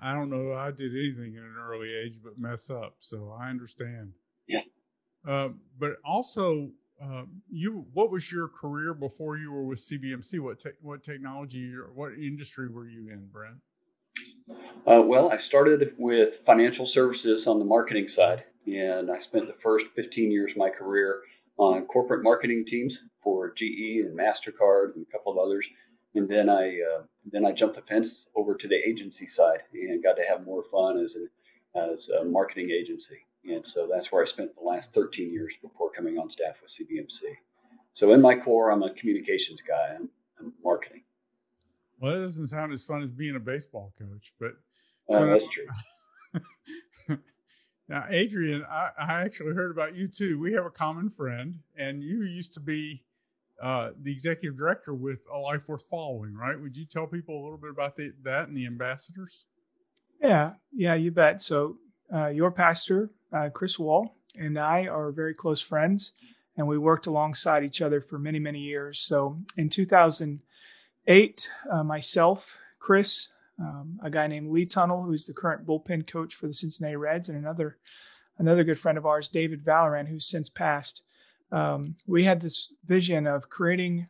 I 0.01 0.13
don't 0.13 0.29
know 0.29 0.53
I 0.53 0.71
did 0.71 0.91
anything 0.91 1.37
at 1.37 1.43
an 1.43 1.55
early 1.57 1.93
age 1.93 2.19
but 2.21 2.37
mess 2.37 2.69
up, 2.69 2.97
so 2.99 3.35
I 3.39 3.49
understand. 3.49 4.13
Yeah. 4.47 4.59
Uh, 5.25 5.49
but 5.79 5.93
also, 6.03 6.69
uh, 7.03 7.23
you 7.49 7.85
what 7.93 8.11
was 8.11 8.31
your 8.31 8.47
career 8.47 8.93
before 8.93 9.37
you 9.37 9.51
were 9.51 9.63
with 9.63 9.79
CBMC? 9.79 10.39
What 10.39 10.59
te- 10.59 10.79
what 10.81 11.03
technology 11.03 11.73
or 11.73 11.91
what 11.93 12.13
industry 12.13 12.69
were 12.69 12.87
you 12.87 13.09
in, 13.09 13.27
Brent? 13.31 13.57
Uh, 14.87 15.01
well, 15.01 15.31
I 15.31 15.37
started 15.47 15.93
with 15.97 16.29
financial 16.45 16.89
services 16.93 17.43
on 17.47 17.59
the 17.59 17.65
marketing 17.65 18.07
side, 18.15 18.43
and 18.67 19.09
I 19.09 19.21
spent 19.29 19.47
the 19.47 19.55
first 19.63 19.85
15 19.95 20.31
years 20.31 20.51
of 20.51 20.57
my 20.57 20.69
career 20.69 21.21
on 21.57 21.85
corporate 21.85 22.23
marketing 22.23 22.65
teams 22.69 22.93
for 23.23 23.53
GE 23.57 24.05
and 24.05 24.17
Mastercard 24.17 24.95
and 24.95 25.05
a 25.07 25.11
couple 25.11 25.31
of 25.31 25.37
others 25.37 25.65
and 26.15 26.29
then 26.29 26.49
I 26.49 26.67
uh, 26.67 27.03
then 27.31 27.45
I 27.45 27.51
jumped 27.51 27.75
the 27.75 27.81
fence 27.83 28.07
over 28.35 28.55
to 28.55 28.67
the 28.67 28.75
agency 28.75 29.29
side 29.35 29.59
and 29.73 30.03
got 30.03 30.13
to 30.13 30.23
have 30.29 30.45
more 30.45 30.63
fun 30.71 30.97
as 30.97 31.11
an 31.15 31.29
as 31.75 31.99
a 32.21 32.25
marketing 32.25 32.69
agency. 32.69 33.25
And 33.45 33.63
so 33.73 33.87
that's 33.91 34.07
where 34.11 34.25
I 34.25 34.29
spent 34.29 34.55
the 34.55 34.63
last 34.63 34.87
13 34.95 35.31
years 35.31 35.51
before 35.61 35.91
coming 35.91 36.17
on 36.17 36.29
staff 36.31 36.55
with 36.61 36.71
CBMC. 36.79 37.35
So 37.95 38.13
in 38.13 38.21
my 38.21 38.35
core, 38.39 38.71
I'm 38.71 38.83
a 38.83 38.93
communications 38.93 39.59
guy. 39.67 39.95
I'm, 39.95 40.09
I'm 40.39 40.53
marketing. 40.63 41.01
Well, 41.99 42.13
that 42.13 42.21
doesn't 42.21 42.47
sound 42.47 42.73
as 42.73 42.83
fun 42.83 43.03
as 43.03 43.11
being 43.11 43.35
a 43.35 43.39
baseball 43.39 43.93
coach, 43.97 44.33
but 44.39 44.53
uh, 45.09 45.19
so 45.19 45.25
that's 45.27 45.43
true. 47.07 47.17
now, 47.87 48.05
Adrian, 48.09 48.65
I, 48.69 48.89
I 48.97 49.21
actually 49.21 49.53
heard 49.53 49.71
about 49.71 49.95
you 49.95 50.07
too. 50.07 50.39
We 50.39 50.53
have 50.53 50.65
a 50.65 50.71
common 50.71 51.09
friend, 51.09 51.59
and 51.77 52.01
you 52.03 52.23
used 52.23 52.53
to 52.55 52.59
be 52.59 53.03
uh, 53.61 53.91
the 54.01 54.11
executive 54.11 54.57
director 54.57 54.93
with 54.93 55.19
a 55.31 55.37
life 55.37 55.69
worth 55.69 55.85
following, 55.89 56.33
right? 56.33 56.59
Would 56.59 56.75
you 56.75 56.85
tell 56.85 57.07
people 57.07 57.35
a 57.35 57.43
little 57.43 57.57
bit 57.57 57.69
about 57.69 57.95
the, 57.95 58.13
that 58.23 58.47
and 58.47 58.57
the 58.57 58.65
ambassadors? 58.65 59.45
Yeah, 60.21 60.53
yeah, 60.73 60.95
you 60.95 61.11
bet. 61.11 61.41
So 61.41 61.77
uh, 62.13 62.27
your 62.27 62.51
pastor, 62.51 63.11
uh, 63.33 63.49
Chris 63.49 63.79
Wall, 63.79 64.15
and 64.37 64.57
I 64.57 64.87
are 64.87 65.11
very 65.11 65.33
close 65.33 65.61
friends, 65.61 66.13
and 66.57 66.67
we 66.67 66.77
worked 66.77 67.07
alongside 67.07 67.63
each 67.63 67.81
other 67.81 68.01
for 68.01 68.19
many, 68.19 68.39
many 68.39 68.59
years. 68.59 68.99
So 68.99 69.37
in 69.57 69.69
2008, 69.69 71.51
uh, 71.71 71.83
myself, 71.83 72.57
Chris, 72.79 73.29
um, 73.59 73.99
a 74.03 74.09
guy 74.09 74.27
named 74.27 74.51
Lee 74.51 74.65
Tunnell, 74.65 75.05
who's 75.05 75.25
the 75.25 75.33
current 75.33 75.65
bullpen 75.65 76.07
coach 76.07 76.35
for 76.35 76.47
the 76.47 76.53
Cincinnati 76.53 76.95
Reds, 76.95 77.29
and 77.29 77.37
another 77.37 77.77
another 78.39 78.63
good 78.63 78.79
friend 78.79 78.97
of 78.97 79.05
ours, 79.05 79.29
David 79.29 79.63
Valoran, 79.63 80.07
who's 80.07 80.25
since 80.25 80.49
passed 80.49 81.03
um, 81.53 81.95
we 82.07 82.23
had 82.23 82.41
this 82.41 82.73
vision 82.85 83.27
of 83.27 83.47
creating 83.47 84.07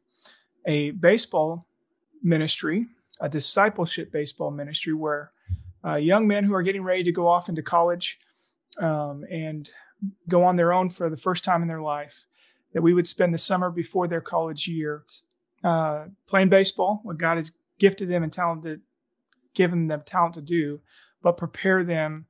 a 0.66 0.92
baseball 0.92 1.68
ministry, 2.24 2.88
a 3.20 3.28
discipleship 3.28 4.12
baseball 4.14 4.50
ministry, 4.50 4.94
where 4.94 5.32
uh, 5.86 5.96
young 5.96 6.26
men 6.26 6.46
who 6.46 6.54
are 6.54 6.64
getting 6.64 6.84
ready 6.84 7.04
to 7.04 7.12
go 7.12 7.28
off 7.28 7.50
into 7.50 7.62
college 7.62 8.18
um, 8.80 9.24
and 9.32 9.70
go 10.28 10.44
on 10.44 10.56
their 10.56 10.74
own 10.74 10.90
for 10.90 11.10
the 11.10 11.18
first 11.18 11.44
time 11.44 11.62
in 11.62 11.68
their 11.68 11.82
life, 11.82 12.26
that 12.74 12.82
we 12.82 12.94
would 12.94 13.08
spend 13.08 13.34
the 13.34 13.38
summer 13.38 13.70
before 13.70 14.08
their 14.08 14.22
college 14.22 14.68
year 14.68 15.04
uh, 15.64 16.06
playing 16.28 16.50
baseball, 16.50 17.00
what 17.04 17.18
God 17.18 17.38
has 17.38 17.52
gifted 17.80 18.10
them 18.10 18.24
and 18.24 18.34
talented, 18.34 18.82
given 19.54 19.88
them 19.88 20.02
talent 20.06 20.36
to 20.36 20.42
do, 20.42 20.80
but 21.22 21.38
prepare 21.38 21.84
them 21.84 22.26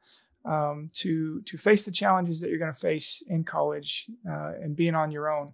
um, 0.46 0.90
to 0.94 1.42
to 1.44 1.58
face 1.58 1.86
the 1.86 1.92
challenges 1.92 2.42
that 2.42 2.50
you're 2.50 2.60
going 2.60 2.74
to 2.74 2.80
face 2.80 3.24
in 3.28 3.44
college 3.44 4.08
uh, 4.30 4.52
and 4.62 4.76
being 4.76 4.94
on 4.96 5.12
your 5.12 5.32
own 5.32 5.54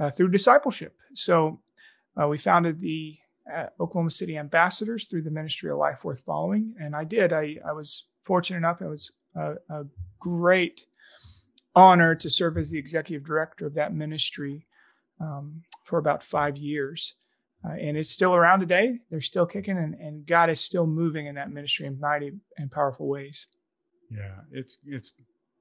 uh, 0.00 0.10
through 0.10 0.28
discipleship. 0.30 0.96
So 1.14 1.60
uh, 2.20 2.26
we 2.28 2.38
founded 2.38 2.80
the 2.80 3.16
uh, 3.52 3.66
Oklahoma 3.78 4.10
City 4.10 4.36
Ambassadors 4.36 5.06
through 5.06 5.22
the 5.22 5.30
Ministry 5.30 5.70
of 5.70 5.78
Life 5.78 6.04
Worth 6.04 6.22
Following, 6.24 6.74
and 6.80 6.96
I 6.96 7.04
did. 7.04 7.32
I, 7.32 7.56
I 7.66 7.72
was 7.72 8.06
fortunate 8.24 8.58
enough. 8.58 8.82
I 8.82 8.86
was 8.86 9.12
a, 9.36 9.54
a 9.70 9.84
great 10.18 10.86
honor 11.74 12.14
to 12.14 12.30
serve 12.30 12.56
as 12.56 12.70
the 12.70 12.78
executive 12.78 13.26
director 13.26 13.66
of 13.66 13.74
that 13.74 13.94
ministry 13.94 14.66
um, 15.20 15.62
for 15.84 15.98
about 15.98 16.22
five 16.22 16.56
years. 16.56 17.16
Uh, 17.64 17.72
and 17.72 17.96
it's 17.96 18.10
still 18.10 18.34
around 18.34 18.60
today. 18.60 18.98
They're 19.10 19.22
still 19.22 19.46
kicking, 19.46 19.78
and, 19.78 19.94
and 19.94 20.26
God 20.26 20.50
is 20.50 20.60
still 20.60 20.86
moving 20.86 21.26
in 21.26 21.34
that 21.36 21.50
ministry 21.50 21.86
in 21.86 21.98
mighty 21.98 22.32
and 22.58 22.70
powerful 22.70 23.08
ways. 23.08 23.46
Yeah, 24.10 24.34
it's 24.52 24.78
it's 24.84 25.12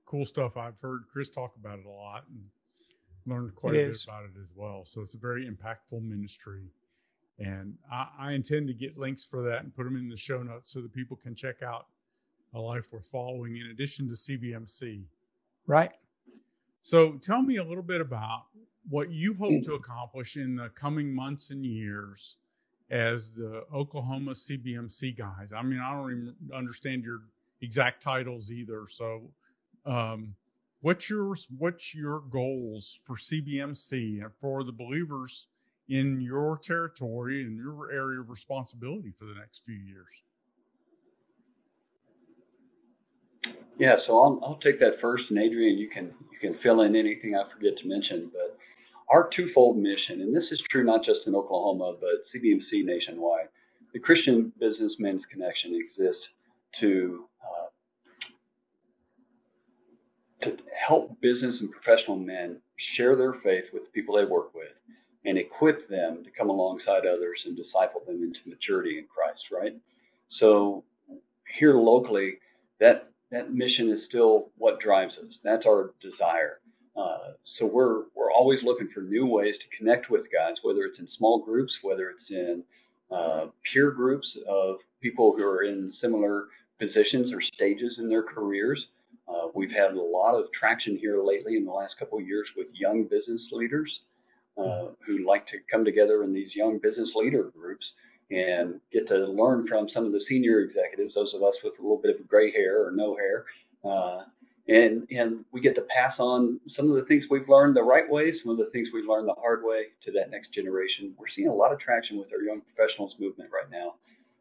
cool 0.06 0.26
stuff. 0.26 0.58
I've 0.58 0.80
heard 0.82 1.04
Chris 1.12 1.30
talk 1.30 1.54
about 1.58 1.80
it 1.80 1.86
a 1.86 1.90
lot 1.90 2.26
and 2.30 2.44
learned 3.26 3.56
quite 3.56 3.76
it 3.76 3.86
a 3.86 3.88
is. 3.88 4.06
bit 4.06 4.12
about 4.14 4.24
it 4.26 4.40
as 4.42 4.50
well. 4.54 4.84
So 4.86 5.02
it's 5.02 5.14
a 5.14 5.18
very 5.18 5.50
impactful 5.50 6.02
ministry. 6.02 6.72
And 7.40 7.76
I, 7.92 8.08
I, 8.20 8.32
intend 8.34 8.68
to 8.68 8.76
get 8.76 8.96
links 8.96 9.26
for 9.26 9.42
that 9.44 9.64
and 9.64 9.76
put 9.76 9.86
them 9.86 9.96
in 9.96 10.08
the 10.08 10.16
show 10.16 10.44
notes 10.44 10.72
so 10.72 10.82
that 10.82 10.94
people 10.94 11.18
can 11.18 11.34
check 11.34 11.64
out 11.64 11.88
a 12.54 12.60
life 12.60 12.92
worth 12.92 13.08
following 13.08 13.58
in 13.58 13.68
addition 13.68 14.08
to 14.08 14.14
CBMC. 14.14 15.04
Right. 15.68 15.92
So 16.82 17.14
tell 17.14 17.42
me 17.42 17.58
a 17.58 17.64
little 17.64 17.84
bit 17.84 18.02
about 18.02 18.44
what 18.90 19.10
you 19.10 19.34
hope 19.34 19.64
to 19.64 19.76
accomplish 19.76 20.36
in 20.36 20.58
the 20.58 20.70
coming 20.70 21.14
months 21.14 21.50
and 21.50 21.66
years 21.66 22.38
as 22.92 23.32
the 23.32 23.64
Oklahoma 23.74 24.32
CBMC 24.32 25.18
guys. 25.18 25.50
I 25.56 25.64
mean, 25.64 25.80
I 25.80 25.94
don't 25.94 26.12
even 26.12 26.36
understand 26.54 27.04
your 27.04 27.22
exact 27.62 28.04
titles 28.04 28.52
either. 28.52 28.86
So, 28.88 29.32
um, 29.86 30.36
what's 30.82 31.10
your 31.10 31.36
what's 31.58 31.96
your 31.96 32.20
goals 32.30 33.00
for 33.06 33.16
CBMC 33.16 34.22
and 34.22 34.32
for 34.40 34.64
the 34.64 34.72
believers 34.72 35.48
in 35.90 36.22
your 36.22 36.58
territory 36.58 37.44
and 37.44 37.58
your 37.58 37.92
area 37.92 38.20
of 38.20 38.30
responsibility 38.30 39.12
for 39.12 39.26
the 39.26 39.36
next 39.36 39.64
few 39.66 39.76
years? 39.76 40.24
Yeah, 43.84 43.98
so 44.08 44.18
I'll, 44.18 44.40
I'll 44.46 44.60
take 44.64 44.80
that 44.80 45.02
first, 45.02 45.26
and 45.30 45.38
Adrian, 45.38 45.78
you 45.78 45.90
can 45.90 46.14
you 46.32 46.40
can 46.40 46.58
fill 46.64 46.84
in 46.84 46.96
anything 46.96 47.36
I 47.36 47.44
forget 47.54 47.74
to 47.82 47.86
mention. 47.86 48.32
But 48.32 48.58
our 49.12 49.30
twofold 49.36 49.76
mission, 49.76 50.22
and 50.22 50.34
this 50.34 50.46
is 50.52 50.62
true 50.72 50.86
not 50.86 51.04
just 51.04 51.28
in 51.28 51.36
Oklahoma, 51.36 51.98
but 52.00 52.24
CBMC 52.32 52.86
nationwide, 52.86 53.50
the 53.92 54.00
Christian 54.00 54.54
Businessmen's 54.58 55.24
Connection 55.30 55.76
exists 55.76 56.24
to 56.80 57.26
uh, 57.44 57.68
to 60.46 60.58
help 60.88 61.20
business 61.20 61.56
and 61.60 61.70
professional 61.70 62.16
men 62.16 62.62
share 62.96 63.18
their 63.18 63.34
faith 63.44 63.66
with 63.74 63.84
the 63.84 63.92
people 63.94 64.16
they 64.16 64.24
work 64.24 64.56
with 64.56 64.72
and 65.26 65.38
equip 65.38 65.90
them 65.90 66.24
to 66.24 66.30
come 66.32 66.50
alongside 66.50 67.06
others 67.06 67.44
and 67.46 67.58
disciple 67.58 68.02
them 68.08 68.24
into 68.24 68.40
maturity 68.48 68.98
in 68.98 69.08
Christ, 69.14 69.44
right? 69.52 69.76
So 70.40 70.86
here 71.60 71.76
locally, 71.76 72.36
that 72.80 73.10
that 73.34 73.52
mission 73.52 73.90
is 73.90 74.00
still 74.08 74.52
what 74.58 74.80
drives 74.80 75.14
us. 75.18 75.34
That's 75.44 75.66
our 75.66 75.92
desire. 76.02 76.60
Uh, 76.96 77.34
so 77.58 77.66
we're 77.66 78.04
we're 78.16 78.32
always 78.32 78.60
looking 78.64 78.90
for 78.94 79.02
new 79.02 79.26
ways 79.26 79.56
to 79.56 79.78
connect 79.78 80.10
with 80.10 80.22
guys, 80.32 80.56
whether 80.62 80.84
it's 80.84 81.00
in 81.00 81.08
small 81.18 81.44
groups, 81.44 81.74
whether 81.82 82.12
it's 82.12 82.30
in 82.30 82.64
uh, 83.12 83.48
peer 83.72 83.92
groups 83.92 84.28
of 84.48 84.76
people 85.02 85.34
who 85.36 85.44
are 85.44 85.64
in 85.64 85.92
similar 86.00 86.46
positions 86.80 87.34
or 87.34 87.42
stages 87.56 87.96
in 87.98 88.08
their 88.08 88.24
careers, 88.24 88.84
uh, 89.28 89.48
we've 89.56 89.72
had 89.72 89.96
a 89.96 90.02
lot 90.02 90.36
of 90.36 90.46
traction 90.58 90.98
here 90.98 91.24
lately 91.24 91.58
in 91.58 91.66
the 91.66 91.72
last 91.72 91.96
couple 91.98 92.20
of 92.20 92.28
years 92.28 92.48
with 92.56 92.68
young 92.74 93.04
business 93.04 93.42
leaders 93.52 93.92
uh, 94.58 94.86
who 95.06 95.26
like 95.26 95.46
to 95.48 95.58
come 95.72 95.84
together 95.84 96.24
in 96.24 96.34
these 96.34 96.50
young 96.56 96.78
business 96.78 97.10
leader 97.16 97.52
groups 97.58 97.86
and 98.32 98.80
get 98.92 99.08
to 99.08 99.16
learn 99.16 99.68
from 99.68 99.88
some 99.94 100.06
of 100.06 100.12
the 100.12 100.24
senior 100.28 100.62
executives, 100.62 101.14
those 101.14 101.34
of 101.34 101.44
us 101.44 101.54
with 101.64 101.74
a 101.80 101.82
little 101.82 102.02
bit 102.02 102.20
of 102.20 102.28
gray 102.28 102.52
hair 102.52 102.86
or 102.86 102.92
no 102.92 103.16
hair. 103.16 103.46
Uh, 103.84 104.24
and, 104.68 105.06
and 105.12 105.44
we 105.52 105.60
get 105.60 105.76
to 105.76 105.82
pass 105.82 106.14
on 106.20 106.60
some 106.76 106.90
of 106.90 106.96
the 106.96 107.04
things 107.04 107.26
we've 107.30 107.50
learned 107.50 107.76
the 107.76 107.84
right 107.84 108.10
way, 108.10 108.34
some 108.42 108.52
of 108.52 108.58
the 108.58 108.70
things 108.72 108.88
we've 108.94 109.10
learned 109.10 109.28
the 109.28 109.36
hard 109.40 109.62
way 109.64 109.88
to 110.06 110.12
that 110.14 110.32
next 110.32 110.54
generation. 110.54 111.14
We're 111.18 111.28
seeing 111.36 111.50
a 111.50 111.54
lot 111.54 111.74
of 111.74 111.80
traction 111.80 112.18
with 112.18 112.30
our 112.32 112.42
young 112.42 112.62
professionals 112.62 113.14
movement 113.20 113.50
right 113.52 113.70
now, 113.70 113.96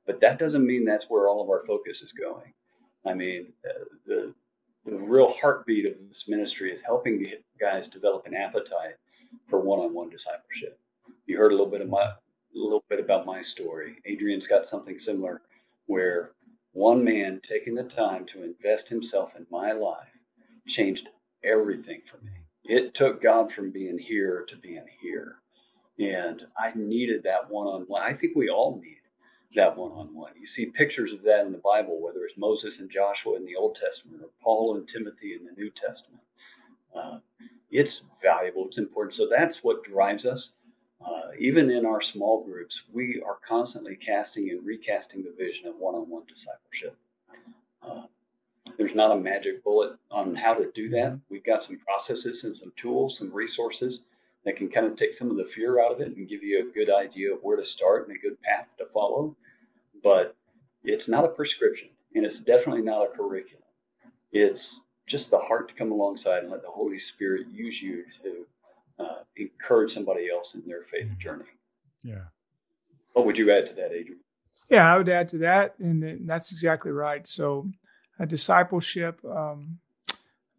but 0.07 0.21
that 0.21 0.39
doesn't 0.39 0.65
mean 0.65 0.85
that's 0.85 1.05
where 1.09 1.29
all 1.29 1.43
of 1.43 1.51
our 1.51 1.65
focus 1.67 1.97
is 2.03 2.11
going. 2.19 2.53
I 3.05 3.15
mean, 3.15 3.53
uh, 3.69 3.85
the 4.07 4.35
the 4.85 4.97
real 4.97 5.35
heartbeat 5.41 5.87
of 5.87 5.93
this 5.93 6.25
ministry 6.27 6.73
is 6.73 6.81
helping 6.85 7.19
the 7.19 7.29
guys 7.61 7.85
develop 7.93 8.27
an 8.27 8.35
appetite 8.35 8.97
for 9.49 9.61
one-on-one 9.61 10.11
discipleship. 10.11 10.79
You 11.27 11.39
heard 11.39 11.53
a 11.53 11.55
little 11.55 11.71
bit 11.71 11.83
of 11.83 11.89
my 11.89 12.12
a 12.54 12.59
little 12.59 12.85
bit 12.88 13.00
about 13.00 13.26
my 13.26 13.42
story. 13.54 13.97
Adrian's 14.06 14.47
got 14.49 14.71
something 14.71 14.99
similar 15.06 15.42
where 15.87 16.32
one 16.73 17.04
man 17.04 17.40
taking 17.50 17.75
the 17.75 17.88
time 17.97 18.26
to 18.32 18.44
invest 18.44 18.88
himself 18.88 19.30
in 19.37 19.47
my 19.50 19.73
life 19.73 20.09
changed 20.76 21.06
everything 21.44 22.00
for 22.11 22.25
me. 22.25 22.32
It 22.64 22.92
took 22.94 23.23
God 23.23 23.49
from 23.56 23.73
being 23.73 23.99
here 23.99 24.47
to 24.49 24.56
being 24.56 24.85
here. 25.02 25.37
And 25.99 26.40
I 26.59 26.73
needed 26.75 27.23
that 27.25 27.50
one 27.50 27.66
on 27.66 27.82
one. 27.82 28.02
I 28.02 28.14
think 28.14 28.35
we 28.35 28.49
all 28.49 28.80
need 28.82 28.99
that 29.54 29.76
one 29.76 29.92
on 29.92 30.14
one. 30.14 30.32
You 30.40 30.47
see 30.56 30.73
pictures 30.73 31.11
of 31.12 31.23
that 31.25 31.44
in 31.44 31.52
the 31.52 31.59
Bible, 31.59 32.00
whether 32.00 32.25
it's 32.25 32.38
Moses 32.38 32.73
and 32.78 32.90
Joshua 32.90 33.37
in 33.37 33.44
the 33.44 33.56
Old 33.56 33.76
Testament 33.76 34.23
or 34.23 34.30
Paul 34.42 34.76
and 34.76 34.88
Timothy 34.88 35.35
in 35.35 35.44
the 35.44 35.52
New 35.52 35.71
Testament. 35.71 36.23
Uh, 36.97 37.18
it's 37.71 37.92
valuable, 38.23 38.66
it's 38.68 38.78
important. 38.78 39.16
So 39.16 39.28
that's 39.30 39.56
what 39.62 39.85
drives 39.85 40.25
us. 40.25 40.40
Uh, 41.04 41.32
even 41.38 41.71
in 41.71 41.85
our 41.85 42.00
small 42.12 42.44
groups, 42.44 42.75
we 42.92 43.23
are 43.26 43.38
constantly 43.49 43.99
casting 44.04 44.50
and 44.50 44.64
recasting 44.64 45.23
the 45.23 45.35
vision 45.37 45.66
of 45.66 45.76
one 45.76 45.94
on 45.94 46.09
one 46.09 46.23
discipleship. 46.28 46.97
Uh, 47.82 48.06
there's 48.78 48.94
not 48.94 49.16
a 49.16 49.21
magic 49.21 49.64
bullet 49.64 49.99
on 50.11 50.35
how 50.35 50.54
to 50.54 50.71
do 50.75 50.88
that. 50.90 51.18
We've 51.30 51.44
got 51.44 51.61
some 51.66 51.78
processes 51.78 52.38
and 52.42 52.56
some 52.61 52.73
tools, 52.80 53.16
some 53.18 53.32
resources 53.32 53.99
that 54.44 54.56
can 54.56 54.68
kind 54.71 54.87
of 54.87 54.97
take 54.97 55.11
some 55.18 55.30
of 55.30 55.37
the 55.37 55.49
fear 55.54 55.80
out 55.80 55.92
of 55.92 56.00
it 56.00 56.16
and 56.16 56.28
give 56.28 56.42
you 56.42 56.61
a 56.61 56.75
good 56.75 56.90
idea 56.92 57.35
of 57.35 57.40
where 57.42 57.56
to 57.56 57.66
start 57.76 58.09
and 58.09 58.16
a 58.16 58.21
good 58.21 58.40
path 58.42 58.66
to 58.78 58.85
follow. 58.92 59.37
But 60.02 60.37
it's 60.85 61.09
not 61.09 61.25
a 61.25 61.28
prescription, 61.28 61.88
and 62.14 62.25
it's 62.25 62.38
definitely 62.38 62.82
not 62.82 63.02
a 63.02 63.16
curriculum. 63.16 63.62
It's 64.32 64.61
just 65.09 65.25
the 65.30 65.38
heart 65.38 65.68
to 65.68 65.75
come 65.75 65.92
alongside 65.92 66.42
and 66.42 66.50
let 66.50 66.62
the 66.62 66.71
Holy 66.71 66.99
Spirit 67.14 67.47
use 67.52 67.76
you 67.82 68.04
to 68.23 68.47
uh, 69.02 69.25
encourage 69.37 69.94
somebody 69.94 70.28
else 70.30 70.47
in 70.54 70.62
their 70.66 70.85
faith 70.90 71.11
journey. 71.18 71.44
Yeah. 72.02 72.25
What 73.12 73.26
would 73.26 73.37
you 73.37 73.50
add 73.50 73.68
to 73.68 73.75
that, 73.75 73.92
Adrian? 73.92 74.21
Yeah, 74.68 74.92
I 74.92 74.97
would 74.97 75.09
add 75.09 75.28
to 75.30 75.38
that, 75.38 75.75
and 75.78 76.26
that's 76.28 76.52
exactly 76.52 76.92
right. 76.92 77.26
So, 77.26 77.68
a 78.18 78.26
discipleship, 78.26 79.21
um, 79.25 79.78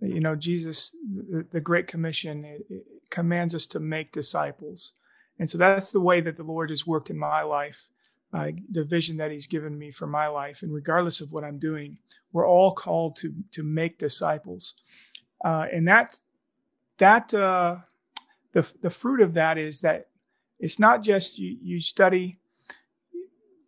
you 0.02 0.20
know, 0.20 0.36
Jesus, 0.36 0.96
the, 1.30 1.46
the 1.52 1.62
Great 1.62 1.88
Commission, 1.88 2.44
it, 2.46 2.66
it 2.70 2.86
commands 3.10 3.56
us 3.56 3.66
to 3.68 3.80
make 3.80 4.12
disciples. 4.12 4.92
And 5.40 5.50
so 5.50 5.58
that's 5.58 5.92
the 5.92 6.02
way 6.02 6.22
that 6.22 6.38
the 6.38 6.44
Lord 6.44 6.70
has 6.70 6.86
worked 6.86 7.10
in 7.10 7.18
my 7.18 7.42
life, 7.42 7.90
uh, 8.34 8.52
the 8.72 8.84
vision 8.84 9.18
that 9.18 9.32
He's 9.32 9.48
given 9.48 9.78
me 9.78 9.92
for 9.92 10.08
my 10.08 10.28
life. 10.28 10.62
And 10.62 10.74
regardless 10.74 11.22
of 11.22 11.32
what 11.32 11.44
I'm 11.44 11.60
doing, 11.60 11.98
we're 12.34 12.48
all 12.48 12.74
called 12.74 13.16
to 13.18 13.34
to 13.54 13.64
make 13.64 13.98
disciples. 13.98 14.76
Uh, 15.44 15.68
and 15.72 15.88
that 15.88 16.20
that 16.98 17.34
uh, 17.34 17.78
the 18.54 18.66
the 18.82 18.90
fruit 18.90 19.22
of 19.22 19.34
that 19.34 19.58
is 19.58 19.82
that 19.82 20.08
it's 20.60 20.80
not 20.80 21.02
just 21.02 21.38
you, 21.38 21.58
you 21.62 21.82
study 21.82 22.40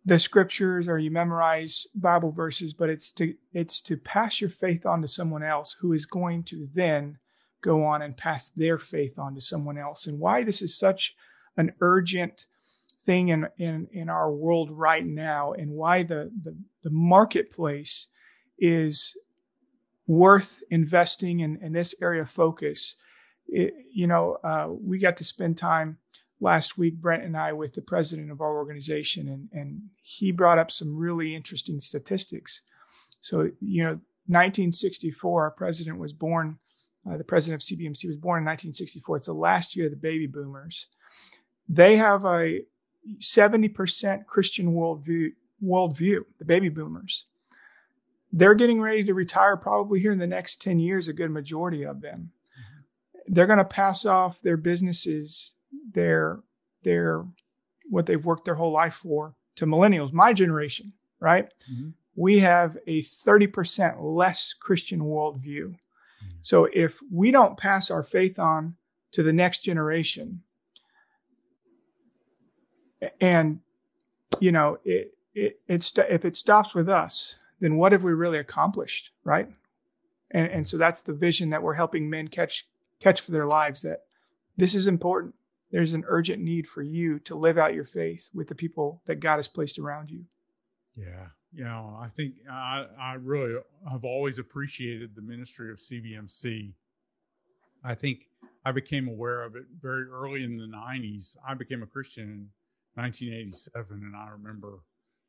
the 0.06 0.18
scriptures 0.18 0.88
or 0.88 0.98
you 0.98 1.10
memorize 1.10 1.88
Bible 1.96 2.30
verses, 2.30 2.72
but 2.72 2.88
it's 2.88 3.10
to 3.12 3.34
it's 3.52 3.80
to 3.82 3.96
pass 3.96 4.40
your 4.40 4.50
faith 4.50 4.86
on 4.86 5.02
to 5.02 5.08
someone 5.08 5.42
else 5.42 5.76
who 5.78 5.92
is 5.92 6.06
going 6.06 6.44
to 6.44 6.68
then 6.72 7.18
go 7.60 7.84
on 7.84 8.02
and 8.02 8.16
pass 8.16 8.50
their 8.50 8.78
faith 8.78 9.18
on 9.18 9.34
to 9.34 9.40
someone 9.40 9.76
else. 9.76 10.06
And 10.06 10.18
why 10.18 10.44
this 10.44 10.62
is 10.62 10.78
such 10.78 11.14
an 11.56 11.72
urgent 11.80 12.46
thing 13.04 13.28
in 13.28 13.48
in, 13.58 13.88
in 13.92 14.08
our 14.08 14.32
world 14.32 14.70
right 14.70 15.04
now, 15.04 15.52
and 15.52 15.70
why 15.70 16.04
the, 16.04 16.30
the, 16.44 16.56
the 16.84 16.90
marketplace 16.90 18.08
is 18.58 19.16
worth 20.06 20.62
investing 20.70 21.40
in, 21.40 21.58
in 21.60 21.72
this 21.72 21.94
area 22.00 22.22
of 22.22 22.30
focus. 22.30 22.94
It, 23.48 23.74
you 23.92 24.06
know, 24.06 24.38
uh, 24.42 24.68
we 24.70 24.98
got 24.98 25.16
to 25.18 25.24
spend 25.24 25.56
time 25.56 25.98
last 26.40 26.76
week, 26.76 27.00
Brent 27.00 27.24
and 27.24 27.36
I, 27.36 27.52
with 27.52 27.74
the 27.74 27.82
president 27.82 28.30
of 28.30 28.40
our 28.40 28.56
organization, 28.56 29.28
and, 29.28 29.48
and 29.52 29.80
he 30.02 30.32
brought 30.32 30.58
up 30.58 30.70
some 30.70 30.96
really 30.96 31.34
interesting 31.34 31.80
statistics. 31.80 32.60
So, 33.20 33.50
you 33.60 33.82
know, 33.82 34.00
1964, 34.28 35.42
our 35.42 35.50
president 35.50 35.98
was 35.98 36.12
born, 36.12 36.58
uh, 37.08 37.16
the 37.16 37.24
president 37.24 37.62
of 37.62 37.66
CBMC 37.66 38.08
was 38.08 38.16
born 38.16 38.38
in 38.38 38.46
1964. 38.46 39.16
It's 39.16 39.26
the 39.26 39.32
last 39.32 39.76
year 39.76 39.86
of 39.86 39.92
the 39.92 39.96
baby 39.96 40.26
boomers. 40.26 40.88
They 41.68 41.96
have 41.96 42.24
a 42.24 42.60
70% 43.20 44.26
Christian 44.26 44.72
worldview, 44.74 45.28
worldview, 45.62 46.20
the 46.38 46.44
baby 46.44 46.68
boomers. 46.68 47.26
They're 48.32 48.54
getting 48.54 48.80
ready 48.80 49.04
to 49.04 49.14
retire 49.14 49.56
probably 49.56 50.00
here 50.00 50.12
in 50.12 50.18
the 50.18 50.26
next 50.26 50.60
10 50.60 50.78
years, 50.78 51.08
a 51.08 51.12
good 51.12 51.30
majority 51.30 51.84
of 51.84 52.00
them. 52.00 52.32
They're 53.28 53.46
going 53.46 53.58
to 53.58 53.64
pass 53.64 54.06
off 54.06 54.40
their 54.40 54.56
businesses 54.56 55.54
their 55.92 56.40
their 56.82 57.24
what 57.88 58.06
they've 58.06 58.24
worked 58.24 58.44
their 58.44 58.54
whole 58.54 58.72
life 58.72 58.94
for 58.94 59.34
to 59.56 59.66
millennials, 59.66 60.12
my 60.12 60.32
generation, 60.32 60.92
right? 61.20 61.48
Mm-hmm. 61.70 61.90
We 62.14 62.40
have 62.40 62.76
a 62.86 63.02
30% 63.02 63.96
less 64.00 64.54
Christian 64.54 65.00
worldview. 65.00 65.68
Mm-hmm. 65.68 66.36
So 66.42 66.68
if 66.72 67.00
we 67.12 67.30
don't 67.30 67.56
pass 67.56 67.90
our 67.90 68.02
faith 68.02 68.38
on 68.38 68.76
to 69.12 69.22
the 69.22 69.32
next 69.32 69.60
generation, 69.60 70.42
and 73.20 73.60
you 74.40 74.52
know, 74.52 74.78
it, 74.84 75.14
it, 75.34 75.60
it 75.68 75.98
if 76.08 76.24
it 76.24 76.36
stops 76.36 76.74
with 76.74 76.88
us, 76.88 77.36
then 77.60 77.76
what 77.76 77.92
have 77.92 78.04
we 78.04 78.12
really 78.12 78.38
accomplished, 78.38 79.10
right? 79.24 79.48
And, 80.32 80.48
and 80.48 80.66
so 80.66 80.76
that's 80.76 81.02
the 81.02 81.12
vision 81.12 81.50
that 81.50 81.62
we're 81.62 81.74
helping 81.74 82.10
men 82.10 82.28
catch 82.28 82.66
catch 83.00 83.20
for 83.20 83.32
their 83.32 83.46
lives. 83.46 83.82
That 83.82 84.00
this 84.56 84.74
is 84.74 84.86
important 84.86 85.34
there's 85.70 85.94
an 85.94 86.04
urgent 86.06 86.42
need 86.42 86.66
for 86.66 86.82
you 86.82 87.18
to 87.20 87.34
live 87.34 87.58
out 87.58 87.74
your 87.74 87.84
faith 87.84 88.30
with 88.32 88.48
the 88.48 88.54
people 88.54 89.02
that 89.06 89.20
God 89.20 89.36
has 89.36 89.48
placed 89.48 89.78
around 89.78 90.10
you. 90.10 90.24
Yeah. 90.96 91.26
You 91.52 91.64
know, 91.64 91.98
I 92.00 92.08
think 92.08 92.34
I, 92.50 92.86
I 93.00 93.14
really 93.14 93.56
have 93.90 94.04
always 94.04 94.38
appreciated 94.38 95.14
the 95.14 95.22
ministry 95.22 95.70
of 95.70 95.78
CBMC. 95.78 96.72
I 97.84 97.94
think 97.94 98.28
I 98.64 98.72
became 98.72 99.08
aware 99.08 99.42
of 99.42 99.56
it 99.56 99.64
very 99.80 100.04
early 100.04 100.44
in 100.44 100.56
the 100.56 100.64
90s. 100.66 101.36
I 101.46 101.54
became 101.54 101.82
a 101.82 101.86
Christian 101.86 102.24
in 102.24 102.48
1987, 102.94 104.02
and 104.02 104.16
I 104.16 104.28
remember 104.30 104.80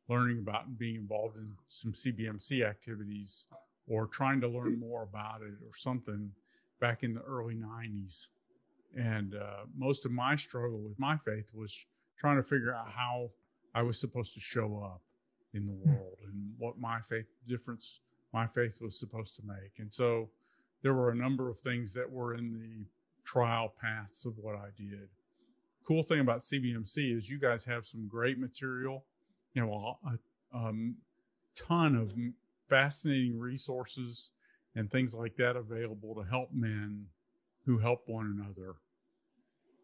learning 0.10 0.40
about 0.40 0.68
and 0.68 0.78
being 0.78 0.96
involved 0.96 1.38
in 1.38 1.52
some 1.68 1.94
CBMC 1.94 2.66
activities 2.66 3.46
or 3.88 4.08
trying 4.08 4.42
to 4.42 4.48
learn 4.48 4.80
more 4.80 5.04
about 5.04 5.42
it 5.42 5.54
or 5.66 5.76
something 5.76 6.32
back 6.80 7.04
in 7.04 7.14
the 7.14 7.22
early 7.22 7.56
90s. 7.56 8.28
And 8.96 9.36
uh, 9.36 9.66
most 9.76 10.06
of 10.06 10.12
my 10.12 10.36
struggle 10.36 10.80
with 10.80 10.98
my 11.00 11.18
faith 11.18 11.52
was 11.54 11.86
trying 12.18 12.38
to 12.38 12.44
figure 12.44 12.74
out 12.74 12.90
how 12.90 13.30
I 13.76 13.84
was 13.84 14.00
supposed 14.00 14.34
to 14.34 14.40
show 14.40 14.82
up 14.84 15.02
in 15.54 15.66
the 15.66 15.74
hmm. 15.74 15.92
world 15.92 16.18
and 16.26 16.54
what 16.58 16.80
my 16.80 17.00
faith 17.02 17.28
difference 17.48 18.02
my 18.34 18.46
faith 18.46 18.80
was 18.82 19.00
supposed 19.00 19.36
to 19.38 19.42
make. 19.46 19.80
And 19.80 19.92
so 19.92 20.30
there 20.84 20.94
were 20.94 21.12
a 21.12 21.16
number 21.16 21.50
of 21.50 21.60
things 21.60 21.94
that 21.94 22.10
were 22.10 22.36
in 22.36 22.52
the 22.52 22.86
trial 23.24 23.74
paths 23.82 24.26
of 24.26 24.38
what 24.38 24.56
I 24.56 24.68
did. 24.76 25.08
Cool 25.86 26.04
thing 26.04 26.20
about 26.20 26.42
CBMC 26.42 27.18
is 27.18 27.30
you 27.30 27.40
guys 27.40 27.66
have 27.66 27.86
some 27.86 28.08
great 28.08 28.38
material, 28.38 29.06
you 29.54 29.62
know, 29.62 29.98
a, 30.06 30.10
a 30.10 30.68
um, 30.68 30.96
ton 31.56 31.96
of 31.96 32.14
fascinating 32.70 33.40
resources 33.40 34.32
and 34.78 34.92
things 34.92 35.16
like 35.16 35.36
that 35.38 35.56
available 35.56 36.14
to 36.14 36.22
help 36.22 36.50
men 36.54 37.08
who 37.66 37.80
help 37.80 38.04
one 38.06 38.38
another 38.38 38.76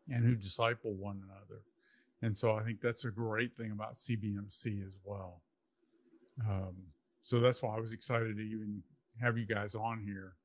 and 0.08 0.24
who 0.24 0.36
disciple 0.36 0.94
one 0.94 1.20
another. 1.26 1.64
And 2.22 2.38
so 2.38 2.54
I 2.56 2.64
think 2.64 2.80
that's 2.80 3.04
a 3.04 3.10
great 3.10 3.58
thing 3.58 3.72
about 3.72 3.96
CBMC 3.96 4.86
as 4.86 4.94
well. 5.04 5.42
Um, 6.48 6.76
so 7.22 7.40
that's 7.40 7.64
why 7.64 7.76
I 7.76 7.80
was 7.80 7.92
excited 7.92 8.38
to 8.38 8.44
even 8.44 8.84
have 9.20 9.36
you 9.36 9.48
guys 9.48 9.74
on 9.74 10.00
here. 10.06 10.36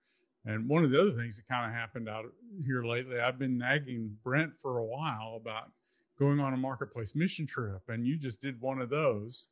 And 0.47 0.67
one 0.67 0.83
of 0.83 0.91
the 0.91 1.01
other 1.01 1.13
things 1.13 1.37
that 1.37 1.47
kind 1.47 1.71
of 1.71 1.77
happened 1.77 2.09
out 2.09 2.25
here 2.65 2.83
lately, 2.83 3.21
I've 3.21 3.39
been 3.39 3.59
nagging 3.59 4.17
Brent 4.25 4.53
for 4.63 4.79
a 4.79 4.85
while 4.85 5.39
about 5.39 5.73
going 6.19 6.41
on 6.41 6.55
a 6.55 6.57
marketplace 6.57 7.15
mission 7.15 7.47
trip, 7.47 7.83
and 7.89 8.07
you 8.07 8.17
just 8.17 8.41
did 8.41 8.61
one 8.63 8.81
of 8.81 8.89
those. 8.89 9.49